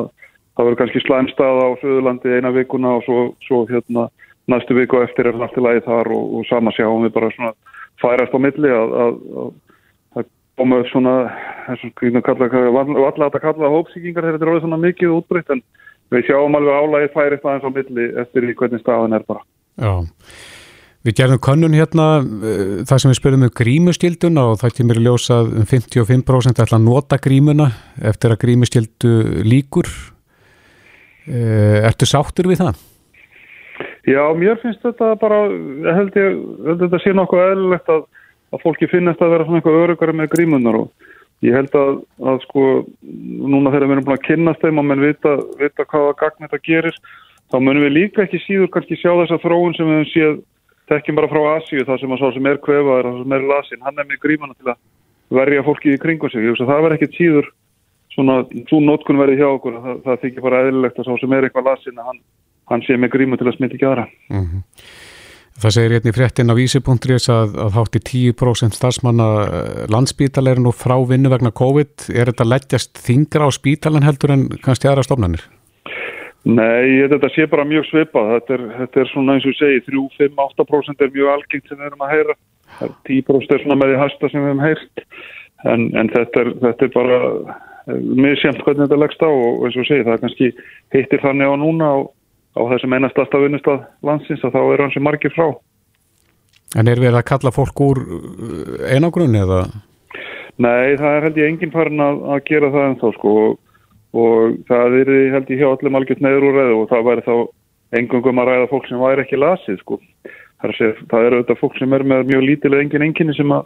[0.53, 4.07] það verður kannski slæmstað á Suðurlandi eina vikuna og svo, svo hérna
[4.49, 7.31] næstu viku eftir er það allt í lagi þar og, og sama sjáum við bara
[7.35, 7.53] svona
[8.01, 9.53] færast á milli að, að
[10.57, 11.13] koma upp svona,
[11.69, 15.63] eins og kalla, valla að kalla hópsíkingar þegar þetta er alveg svona mikið útbreytt en
[16.11, 19.43] við sjáum alveg álægir færist aðeins á milli eftir því hvernig staðan er bara.
[19.79, 19.93] Já,
[21.07, 25.05] við gerðum könnun hérna uh, þar sem við spurðum um grímustilduna og það kemur í
[25.07, 27.69] ljósað um 55% ætla að nota grímuna
[28.11, 29.13] eftir að grímustildu
[29.47, 29.91] líkur.
[31.23, 32.81] Uh, ertu sáttur við það?
[34.03, 36.33] Já, mér finnst þetta bara, ég held ég,
[36.67, 38.01] held þetta sé nokkuð eðlilegt að,
[38.51, 41.11] að fólki finnast að vera svona eitthvað örugari með grímunar og
[41.43, 42.63] Ég held að, að sko
[43.03, 46.59] núna þegar við erum búin að kynast þeim og menn vita, vita hvaða gagn þetta
[46.63, 46.99] gerir
[47.51, 50.37] þá munum við líka ekki síður kannski sjá þessa þróun sem við hefum séð
[50.91, 53.83] tekjum bara frá Asíu það sem að sá sem er kvefaður, það sem er lasin,
[53.85, 54.79] hann er með grímana til að
[55.33, 56.43] verja fólki í kringu sig.
[56.43, 57.49] Ég veist að það verð ekkit síður
[58.13, 58.35] svona,
[58.69, 61.69] svo nótkun verið hjá okkur, það, það þykir bara eðlilegt að sá sem er eitthvað
[61.69, 62.21] lasin að hann,
[62.71, 64.05] hann sé með gríma til að smita ekki aðra.
[64.33, 64.65] Mm -hmm.
[65.61, 70.61] Það segir hérna í fréttin á vísi.is að, að hátti 10% starfsmanna eh, landsbítal er
[70.61, 72.07] nú frá vinnu vegna COVID.
[72.09, 75.45] Er þetta leggjast þingra á spítalan heldur en kannski aðra stofnanir?
[76.43, 78.33] Nei, þetta sé bara mjög svipað.
[78.37, 81.79] Þetta er, þetta er svona eins og segi, 3, 5, 8% er mjög algengt sem
[81.79, 82.37] við erum að heyra.
[82.79, 85.05] Það er 10% er svona með því hæsta sem við hefum heyrt.
[85.63, 87.21] En, en þetta, er, þetta er bara
[87.87, 90.51] misjæmt hvernig þetta leggst á og eins og segi, það kannski
[90.95, 91.97] hittir þannig á núna á,
[92.53, 95.47] á þessum einastasta vinnustad landsins að þá er hans margir frá.
[96.77, 99.65] En er verið að kalla fólk úr uh, einagrunni eða?
[100.61, 103.59] Nei, það er held ég enginn farin að, að gera það ennþá sko og,
[104.13, 107.35] og það er held ég hjá allir algjört neður úr ræðu og það væri þá
[107.99, 109.99] engungum að ræða fólk sem væri ekki lasið sko.
[110.63, 113.65] Það er, það er auðvitað fólk sem er með mjög lítilega engin enginni sem, að,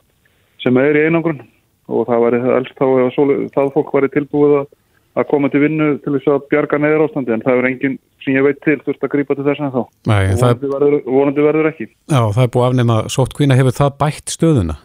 [0.63, 1.43] sem er í einangrun
[1.87, 3.19] og það væri það elst þá ef
[3.55, 4.71] það fólk væri tilbúið að,
[5.19, 8.35] að koma til vinnu til þess að bjarga neður ástandi en það er enginn sem
[8.35, 9.83] ég veit til þurft að grípa til þess að þá.
[10.11, 11.87] Nei, það, Vonandi verður, vonandi verður ekki.
[12.11, 13.57] já, það er búið að afnema sótt kvína.
[13.57, 14.75] Hefur það bætt stöðuna?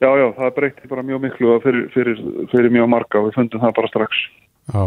[0.00, 3.62] Já, já, það breytti bara mjög miklu fyrir, fyrir, fyrir mjög marga og við fundum
[3.62, 4.22] það bara strax.
[4.72, 4.82] Já.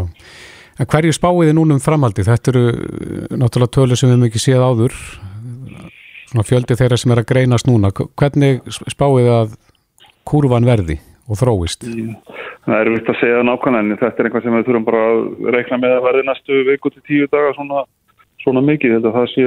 [0.74, 2.24] En hverju spáið þið núna um framhaldi?
[2.26, 4.96] Þetta eru uh, náttúrulega tölur sem við hefum ekki séð áður.
[6.32, 7.92] Svona fjöldi þeirra sem er að greinast núna.
[7.94, 9.54] Hvernig spáið þið að
[10.26, 10.98] kurvan verði
[11.28, 11.86] og þróist?
[12.64, 15.22] Það er vilt að segja nákvæmlega en þetta er einhvað sem við þurfum bara að
[15.54, 17.84] reikna með að verði næstu viku til tíu daga svona,
[18.44, 18.98] svona mikið.
[19.00, 19.46] Að það sé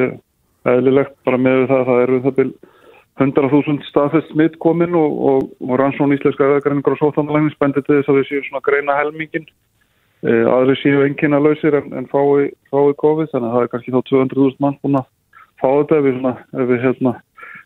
[0.73, 2.51] eðlilegt bara með það að það eru það byrj
[3.17, 8.11] 100.000 staðfest smitt komin og, og, og rannsón íslenska eðagreiningar og sóttandalægnis bændi til þess
[8.11, 9.47] að við séum svona að greina helmingin.
[10.21, 13.93] E, aðri séu engina lausir en, en fái, fái COVID þannig að það er kannski
[13.95, 15.09] þá 200.000 mann búin að
[15.57, 17.13] fá þetta ef við, svona, ef við hérna,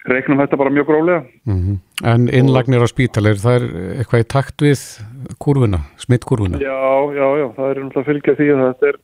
[0.10, 1.24] reiknum þetta bara mjög gróflega.
[1.46, 3.68] Mm En innlagnir á spítal, er það
[4.02, 4.80] eitthvað í takt við
[5.38, 6.58] kurvuna, smittkurvuna?
[6.58, 6.82] Já,
[7.14, 8.98] já, já, það er náttúrulega að fylgja því að þetta er,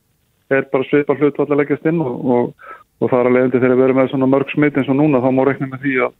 [0.56, 3.78] er bara svipar hlut að leggjast inn og, og, og það er alveg endur þegar
[3.78, 6.16] við erum með svona mörg smitt eins og núna þá má reikna með því að,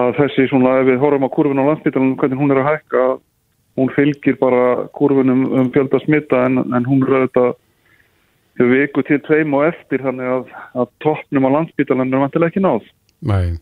[0.00, 3.04] að þessi svona, ef við horfum á kurvun á landsbytalanum, hvernig hún er að hækka,
[3.76, 4.62] hún fylgir bara
[4.96, 7.52] kurvunum um fjölda smitta en, en hún er auðvitað
[8.72, 10.48] viku til tveim og eftir þannig að,
[10.80, 12.88] að toppnum á landsbytalanum er vantilega ekki náð.
[13.20, 13.58] Nei.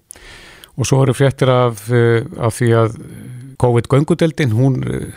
[0.78, 2.98] Og svo eru fréttir af, eh, af því að
[3.58, 5.10] COVID-göngudeldin, hún, eh,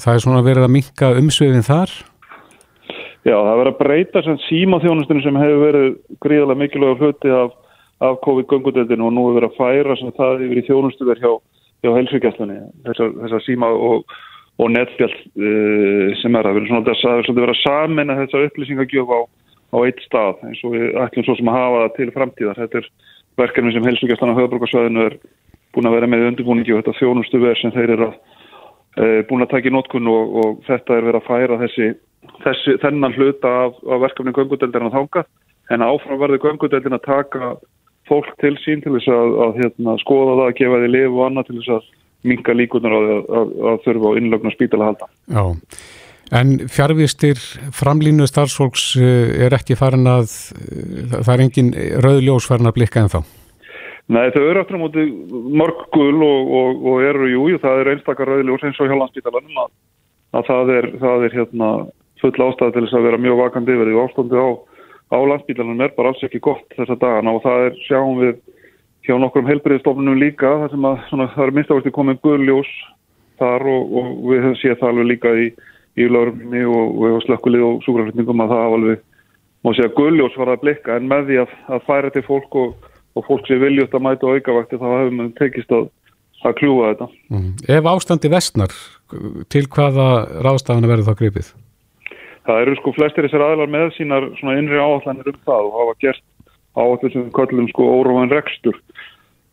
[0.00, 1.90] það er svona verið að minka umsvefin þar?
[3.20, 5.88] Já, það er verið að breyta sem símaþjónustinu sem hefur verið
[6.24, 7.50] gríðarlega mikilvægur hluti af,
[8.00, 11.32] af COVID-göngudeldinu og nú hefur verið að færa sem það yfir í þjónustuver hjá,
[11.84, 12.56] hjá helsugjastlunni,
[12.86, 14.16] þessar, þessar síma og,
[14.56, 18.48] og netfjall uh, sem er að verið svona þess að það verið að samina þessar
[18.48, 19.20] upplýsingagjöf á,
[19.68, 22.62] á eitt stað eins og við ætlum svo sem að hafa það til framtíðar.
[22.64, 22.90] Þetta er
[23.40, 25.16] verkefni sem helsugjastlan á höfðbrukarsvæðinu er
[25.74, 28.14] búin að vera með undirbúningi og þetta þjónustuver sem þeir eru að,
[29.00, 31.92] uh, búin að taka í notkun og, og þetta er verið að færa þessi
[32.44, 35.28] þessi, þennan hluta af, af verkefni göngudeldina þangað
[35.74, 37.54] en áfram verður göngudeldin að taka
[38.10, 41.24] fólk til sín til þess að, að hérna, skoða það, að gefa því lif og
[41.26, 41.88] annað til þess að
[42.30, 43.10] minga líkunar að,
[43.40, 45.10] að, að þurfa á innlögn og spítala að halda.
[45.36, 45.44] Já,
[46.30, 47.40] en fjárvistir
[47.74, 51.70] framlínu starfsfólks eh, er ekki farin að, eh, það er engin
[52.04, 53.20] rauðljós farin að blikka en þá?
[54.10, 57.92] Nei, þau eru aftur á móti mörg gul og, og, og eru, jú, það er
[57.94, 59.72] einstakar rauðljós eins og hjá landspítalanum að,
[60.38, 61.70] að það er, það er hérna
[62.20, 64.48] full ástæði til þess að vera mjög vakandi yfir því ástandi á,
[65.14, 68.40] á landsbílanum er bara alls ekki gott þessa dagana og það er, sjáum við
[69.06, 72.72] hjá nokkrum heilbriðstofnunum líka þar sem að svona, það er minnstavægstu komið guðljós
[73.40, 75.46] þar og, og við höfum séð það alveg líka í,
[75.98, 79.06] í laurumni og, og slökkulið og súkraflutningum að það hafa alveg
[79.60, 82.92] má segja guðljós var að blikka en með því að, að færa til fólk og,
[83.18, 85.88] og fólk sem viljast að mæta aukavakti þá hefum við tekist að,
[86.44, 87.10] að kljúa þetta.
[87.34, 87.50] Mm.
[87.76, 88.76] Ef ástandi vestnar,
[89.52, 90.06] til hvaða
[90.46, 91.50] ráðstafana verður þá gripið?
[92.50, 95.96] það eru sko flestir þessar aðlar með sínar svona innri áallanir um það og hafa
[96.04, 96.24] gert
[96.78, 98.78] áallir sem kallum sko óróan rekstur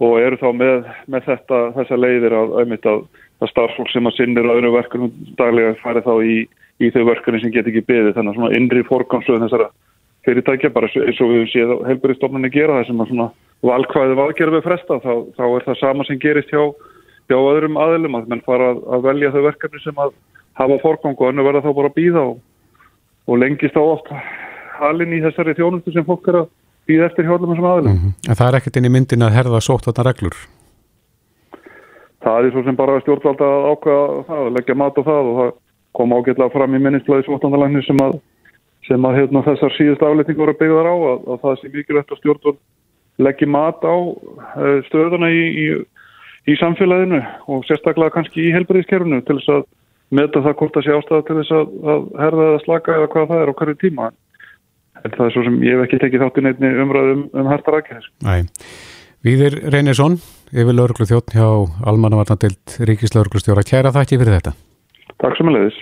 [0.03, 3.05] og eru þá með, með þetta, þessa leiðir að auðvitað
[3.38, 6.38] að, að starffólk sem að sinnir öðru verkunum daglega færi þá í,
[6.81, 9.69] í þau verkunni sem get ekki byggði þannig að svona innri fórgámsluðin þessara
[10.27, 13.29] fyrirtækja bara eins og við séum helburiðstofnunni gera það sem að svona
[13.67, 16.63] valkvæðið valgerðu fresta þá, þá er það sama sem gerist hjá,
[17.31, 20.13] hjá öðrum aðlum að menn fara að, að velja þau verkefni sem að
[20.57, 22.38] hafa fórgang og önnu verða þá bara að býða og
[23.27, 24.11] og lengist á oft
[24.79, 26.51] halin í þessari þjónustu sem fólk er að
[26.88, 27.95] býða eftir hjálpum þessum aðlum.
[27.95, 28.35] Mm -hmm.
[28.35, 29.89] Það er ekkert inn í myndin að herða sótt?
[32.28, 35.38] Það er svo sem bara stjórnvalda að ákvæða það, að leggja mat á það og
[35.38, 35.51] það
[35.97, 38.17] kom ágætlega fram í minnisblæði svottandalægni sem að,
[38.88, 42.19] sem að hérna, þessar síðust afletningu voru byggðar á að, að það sé mikilvægt að
[42.21, 42.59] stjórnvald
[43.28, 45.65] leggja mat á uh, stöðuna í, í,
[46.51, 49.65] í samfélaginu og sérstaklega kannski í helbriðiskerfunu til þess að
[50.19, 53.32] meta það hvort það sé ástæða til þess að, að herða eða slaka eða hvað
[53.32, 54.11] það er á hverju tíma
[55.03, 57.80] en það er svo sem ég hef ekki tekið þáttinn einni umræðum um, um hertar
[57.80, 58.11] aðgerðis.
[58.25, 58.36] Næ,
[59.25, 60.19] Víðir Reynesson,
[60.54, 61.48] yfir lauruglu þjótt hjá
[61.89, 63.66] Almannavarnadild Ríkislauruglustjóra.
[63.68, 64.54] Kæra þakki fyrir þetta.
[65.22, 65.82] Takk sem að leiðis.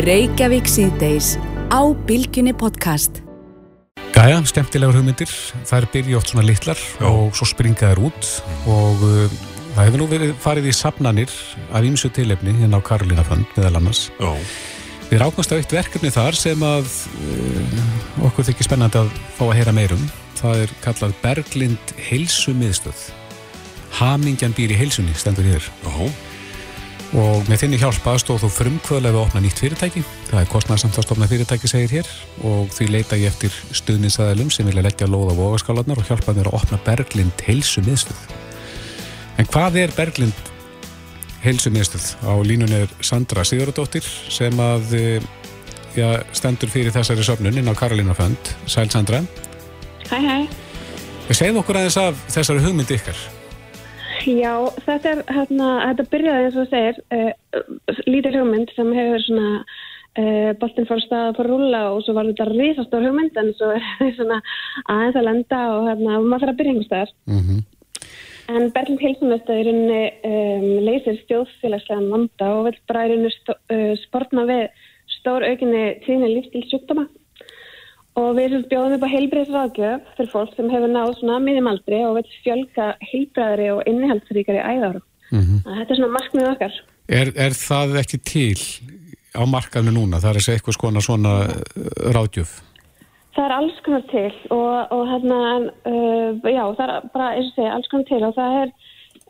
[0.00, 1.34] Reykjavík síðdeis
[1.72, 3.22] á Bilginni podcast.
[4.20, 5.30] Jæja, skemmtilegur hugmyndir.
[5.64, 7.06] Það er byrja oft svona litlar Já.
[7.08, 8.26] og svo springa þær út
[8.68, 9.38] og uh,
[9.76, 11.32] það hefur nú verið farið í safnanir
[11.72, 14.10] af ýmsu tilefni hérna á Karolina Fund meðal annars.
[14.20, 14.28] Já,
[15.10, 19.56] Við ráknast á eitt verkefni þar sem að uh, okkur þykir spennandi að fá að
[19.58, 20.04] heyra meirum.
[20.40, 23.06] Það er kallað Berglind Heilsumiðstöð.
[24.00, 25.66] Hamingjan býr í heilsunni, stendur hér.
[25.84, 26.08] já,
[27.10, 30.02] Og með þinni hjálpa stóð þú frumkvöðlega við að opna nýtt fyrirtæki.
[30.28, 32.10] Það er kostnarsamt að stofna fyrirtæki, segir hér.
[32.46, 36.52] Og því leita ég eftir stuðninsæðalum sem vilja leggja lóð á vogaskálanar og hjálpa mér
[36.52, 38.22] að opna Berglind Heilsumiðstöð.
[39.42, 40.46] En hvað er Berglind
[41.42, 42.12] Heilsumiðstöð?
[42.30, 45.30] Á línunni er Sandra Sigurðardóttir sem að eh,
[45.98, 48.54] já, stendur fyrir þessari söfnun inn á Karolina Fund.
[48.70, 49.24] Sæl Sandra.
[50.10, 50.38] Hæ, hæ.
[51.30, 53.18] Segð okkur aðeins af þessari hugmyndi ykkar.
[54.26, 54.54] Já,
[54.84, 59.52] þetta er, hérna, þetta byrjaði eins og þú segir, uh, lítil hugmynd sem hefur svona,
[60.20, 63.52] uh, boltinn fór að staða fór að rúlla og svo var þetta risastór hugmynd en
[63.56, 64.40] svo er þetta svona
[64.96, 67.14] aðeins að lenda og hérna, maður þarf að byrja einhvers staðar.
[67.30, 67.60] Mm
[68.50, 73.54] En Berlind Hilsumösta í rauninni um, leysir stjóðfélagslegan vanda og vil bara í rauninni stó,
[73.70, 74.64] uh, sportna við
[75.20, 77.04] stór aukinni tíðinni lífstil sjúkdóma.
[78.18, 82.26] Og við bjóðum upp á heilbreyðsraðgjöf fyrir fólk sem hefur náð svona miðjumaldri og vil
[82.42, 85.04] fjölga heilbreyðari og innihaldsríkari æðárum.
[85.30, 85.60] -hmm.
[85.66, 86.80] Þetta er svona markmið okkar.
[87.10, 88.58] Er, er það ekki til
[89.34, 90.20] á markaðinu núna?
[90.22, 92.52] Það er segja eitthvað skona svona uh, ráðgjöf.
[93.34, 95.40] Það er alls konar til og, og hérna,
[95.86, 98.72] uh, já, það er bara, eins og segja, alls konar til og það er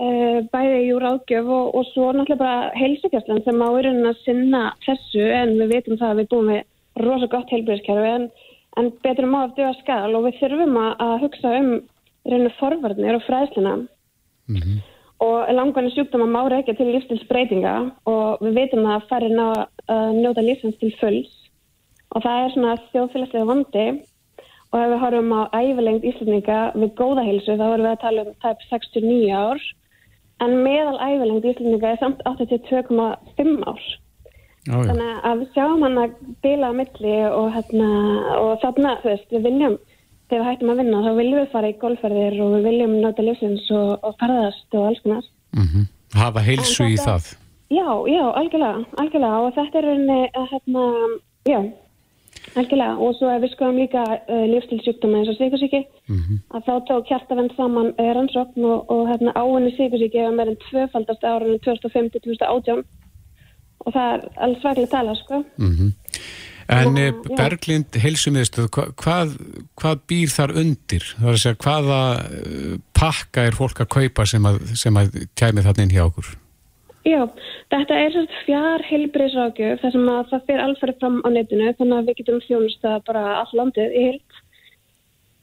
[0.01, 4.63] uh, bæði í ráðgjöf og, og svo náttúrulega bara heilsugjastlan sem á rauninni að sinna
[4.87, 8.31] þessu en við veitum það að við búum við rosa gott heilbreyðskerfi en,
[8.79, 11.71] en betur um á að döga skal og við þurfum að, að hugsa um
[12.29, 13.75] rauninni forvarnir og fræðsluna.
[15.21, 17.75] Og langvarni sjúkdóma má reykja til lífstilsbreytinga
[18.09, 19.49] og við veitum að færri ná
[19.93, 21.35] að njóta lífsins til fulls.
[22.15, 23.87] Og það er svona þjóðfélagslega vandi.
[24.71, 28.25] Og ef við horfum á æfilengt íslendinga við góða heilsu þá erum við að tala
[28.25, 29.65] um tæp 69 ár.
[30.41, 33.83] En meðal æfilengt íslendinga er samt 82,5 ár
[34.69, 34.91] Já, já.
[34.91, 37.89] þannig að við sjáum hann að bila á milli og, hérna,
[38.37, 39.77] og þarna, þú veist, við viljum
[40.31, 43.25] þegar við hættum að vinna þá viljum við fara í golfferðir og við viljum nota
[43.25, 45.25] lífsins og, og ferðast og alls konar.
[45.57, 47.37] Mm Hafa heilsu En í þetta- það.
[47.71, 49.41] Já, já, algjörlega, algjörlega.
[49.47, 50.85] Og þetta er rauninni hérna,
[51.47, 51.61] já,
[52.59, 52.97] algjörlega.
[52.99, 55.85] Og svo ef við skoðum líka uh, lífstilsjúkdóma eins og sigursíki
[56.51, 61.23] að þá tók hjartavend saman uh, rannsókn og, og hérna áinni sigursíki hefur meirinn tvöfaldast
[61.23, 62.83] árunni 2005-2018
[63.85, 65.43] og það er alveg svaklega tala, sko.
[66.71, 67.37] En Já, já, já.
[67.37, 69.33] Berglind heilsumiðstöð, hva, hvað,
[69.81, 71.07] hvað býr þar undir?
[71.17, 75.19] Það er að segja, hvaða uh, pakka er fólk að kaupa sem að, sem að
[75.41, 76.31] kæmi þarna inn hjá okkur?
[77.09, 77.25] Já,
[77.73, 82.09] þetta er fjár heilbriðsrákjöf þar sem að það fyrir alferði fram á netinu þannig að
[82.11, 84.41] við getum þjónusta bara all landið í heilt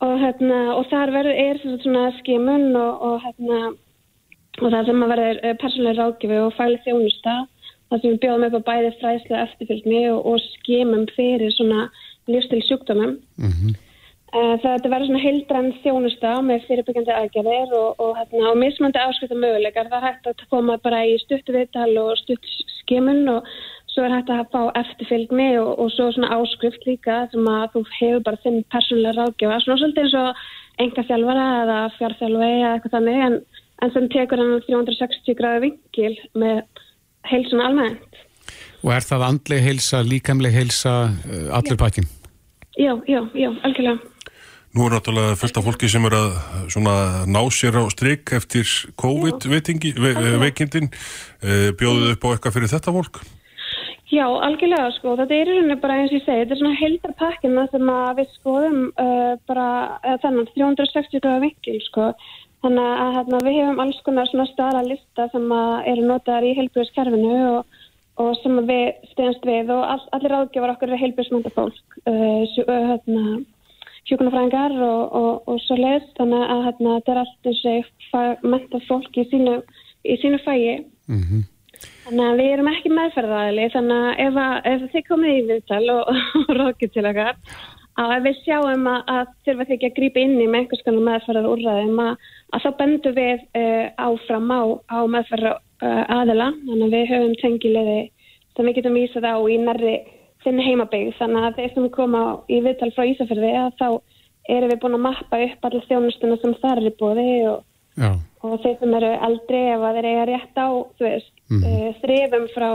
[0.06, 3.62] og, hérna, og þar verður er svona, skimun og, og, hérna,
[4.62, 7.36] og það sem að verður eh, persónuleg rákjöfi og fæli þjónusta
[7.90, 11.88] þar sem við bjóðum upp á bæði fræðslu eftirfylgni og, og skimum fyrir svona
[12.28, 13.18] lífstil sjúkdómum.
[14.36, 19.40] Uh, þetta verður svona heildrann þjónusta með fyrirbyggjandi aðgerðir og, og, hérna, og mismandi áskrifta
[19.40, 19.88] möguleikar.
[19.88, 22.50] Það er hægt að koma bara í stuttu viðtal og stutt
[22.82, 23.48] skimun og
[23.88, 27.84] svo er hægt að fá eftirfylgni og, og svo svona áskrift líka sem að þú
[27.96, 29.62] hefur bara þinn persónulega ráðgjöfa.
[29.64, 30.44] Svona svolítið eins og
[30.84, 33.40] enga þjálfara eða fjárþjálfi eða eitthvað þannig en,
[33.82, 36.14] en sem tekur hann 360 gráði vingil
[36.44, 36.62] með
[37.32, 38.22] heilsuna almennt.
[38.86, 42.06] Og er það andleg heilsa, líkamleg heilsa, uh, allur pakkin?
[42.78, 43.98] Já, já, já, algjörlega.
[44.78, 46.36] Nú er náttúrulega fullt af fólki sem er að
[46.70, 46.94] svona,
[47.26, 48.68] ná sér á strik eftir
[49.02, 50.92] COVID-veikindin.
[51.42, 53.22] Ve bjóðuð upp á eitthvað fyrir þetta fólk?
[54.08, 56.78] Já, algjörlega sko, þetta er í rauninni bara eins og ég segi, þetta er svona
[56.80, 59.66] heildarpakkina sem að við skoðum uh, bara
[60.22, 62.06] þennan 360 gráða vinkil sko,
[62.68, 65.52] þannig að hérna, við hefum alls konar svona staðra lista sem
[65.92, 67.78] eru notaðar í heilbjörnskerfinu og,
[68.24, 72.68] og sem við stegast við og all, allir ráðgjafar okkur eru heilbjörnsmönda fólk, uh, sjú-
[72.68, 73.38] uh, hérna,
[74.10, 78.44] hjúkunarfræðingar og, og, og svo leiðist, þannig að hérna, þetta er allt eins og ég
[78.56, 79.56] menta fólk í sínu,
[80.08, 80.76] í sínu fægi.
[82.08, 85.84] Þannig að við erum ekki meðferðaðili þannig að ef, að, ef þið komið í viðtal
[85.94, 86.14] og,
[86.44, 87.36] og rókið til okkar
[87.98, 91.06] að ef við sjáum að, að þurfa ekki að grípa inn í með einhvers konar
[91.08, 94.62] meðferðar úrræðum að, að þá bendum við uh, áfram á,
[94.94, 97.98] á meðferðar uh, aðila þannig að við höfum tengilegði
[98.58, 99.96] sem við getum vísað á í nærri
[100.46, 103.90] þinn heimabygg þannig að þeir sem koma í viðtal frá Ísafjörði að þá
[104.54, 107.64] erum við búin að mappa upp allir þjónustuna sem þar er bóði og,
[108.46, 110.68] og þeir sem eru eldri ef að þeir eiga rétt á
[111.02, 111.66] veist, mm.
[112.04, 112.70] þrifum frá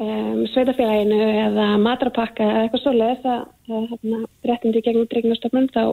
[0.00, 5.84] um, sveitafélaginu eða matrapakka eða eitthvað svoleiðis að, að hérna, réttindi gegnum tryggnastofnun þá,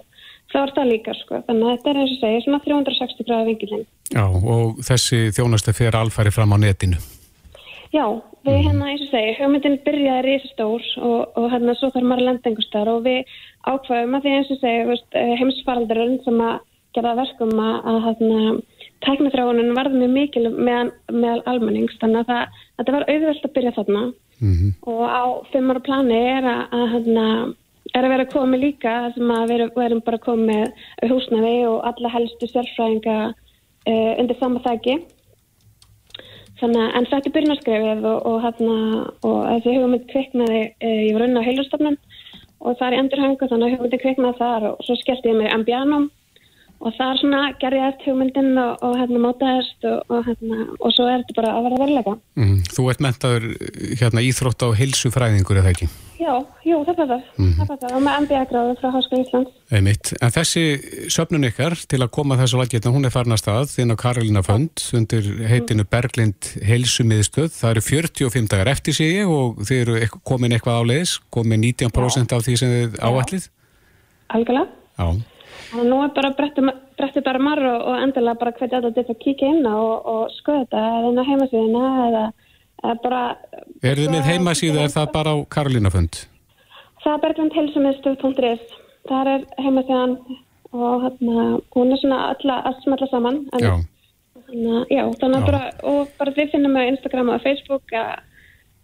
[0.54, 1.42] þá er það líka sko.
[1.50, 3.86] þannig að þetta er eins og segja svona 360 gráða vingilinn.
[4.14, 7.00] já, og þessi þjónustu fer alfæri fram á netinu.
[7.96, 8.04] Já,
[8.44, 12.30] við hérna eins og segja, hugmyndin byrjaði risastór og, og hérna svo þarf maður að
[12.32, 16.58] lenda einhver starf og við ákvaðum að því eins og segja eh, heimsfaraldurinn sem að
[16.96, 18.42] gera það verkum að hérna,
[19.06, 23.76] tæknithráunin varði mjög mikil meðan, meðal almennings þannig að það, þetta var auðvelt að byrja
[23.78, 24.06] þarna.
[24.38, 24.68] Mhm.
[24.86, 27.56] og á fimm ára plani er að, að, hérna,
[27.98, 30.66] er að vera komið líka sem að við erum- við erum bara komið
[31.10, 35.00] húsnaði og alla helstu sérfræðinga uh, undir sama þæki
[36.58, 38.78] Þannig að, en þetta er byrjunaskrefið og, og, hérna,
[39.28, 41.98] og þessi hugmynd kviknaði, e, ég var unna á heilustofnun
[42.58, 45.54] og það er í endurhöngu þannig að hugmyndin kviknaði þar og svo skellti ég mig
[45.54, 46.08] ambjánum
[46.80, 51.08] og þar svona gerði eftir hugmyndin og, og hérna mótaðist og, og, hérna, og svo
[51.10, 52.18] er þetta bara að vera veruleika.
[52.38, 52.58] Mm.
[52.74, 53.48] Þú ert mentaður
[54.02, 55.90] hérna, íþrótt á heilsufræðingur eða ekki?
[56.18, 56.34] Já,
[56.66, 57.26] jú, það er það.
[57.38, 57.52] Mhm.
[57.58, 59.52] Það er það og með MBA-gráðu frá Háskóla Íslands.
[59.70, 60.12] Einmitt.
[60.18, 60.64] En þessi
[61.14, 64.82] söfnun ykkar til að koma þessu laggetna, hún er farin að þinn á Karolina Fönd
[64.98, 67.54] undir heitinu Berglind heilsumiðstöð.
[67.54, 72.46] Það eru 45 dagar eftir ég og þið eru komin eitthvað áleiðis, komin 19% af
[72.48, 73.50] því sem þið áætlið.
[74.34, 75.37] Algjörlega.
[75.76, 79.16] Að nú er bara brettið bretti bara marr og, og endilega bara hvernig þetta til
[79.16, 82.24] að kíkja inn á og, og skoða þetta eða inn á heimasíðina eða,
[82.84, 83.22] eða bara...
[83.84, 86.22] Er þið með heimasíðu, er það bara á Karolina Fönd?
[87.04, 88.76] Það er berglindheilsumiðstöð.is
[89.08, 90.18] Það er heimasíðan
[90.76, 91.44] og hérna,
[91.76, 93.38] hún er svona alla, að smalla saman.
[93.56, 93.74] En, Já.
[93.76, 98.20] Að- já, þannig að bara, og bara við finnum á Instagram og Facebook að,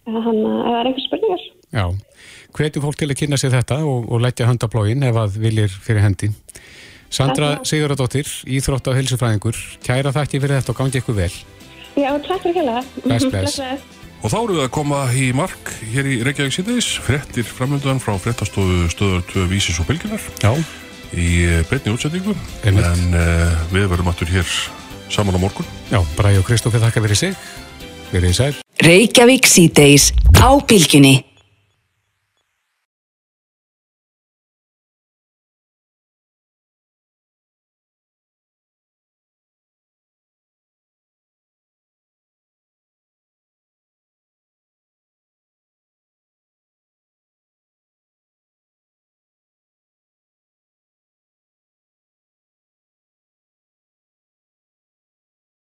[0.08, 1.44] að hann, að það er einhver spurningar.
[1.72, 1.84] Já.
[2.54, 5.38] Hvetjum fólk til að kynna sér þetta og, og leggja hönd á blógin ef að
[5.42, 6.30] viljir fyrir hendi.
[7.10, 11.32] Sandra Sigurðardóttir, íþrótt á heilsufræðingur, kæra þakki fyrir þetta og gangi ykkur vel.
[11.98, 12.84] Já, takk fyrir kjæla.
[13.06, 13.58] Bless, bless.
[14.24, 18.14] Og þá erum við að koma í mark hér í Reykjavík síðdeis, frettir framöndan frá
[18.22, 20.54] frettastofu stöður 2 vísis og bylginar Já.
[21.12, 21.28] í
[21.68, 22.32] breytni útsendingu
[22.64, 22.86] Einmitt.
[22.88, 24.48] en uh, við verðum aftur hér
[25.12, 25.68] saman á morgun.
[25.90, 27.36] Já, Bræði og Kristófi þakka fyrir sig.
[28.14, 28.50] Verið í sæl.
[28.86, 31.18] Reykjavík síðdeis á bylgjunni.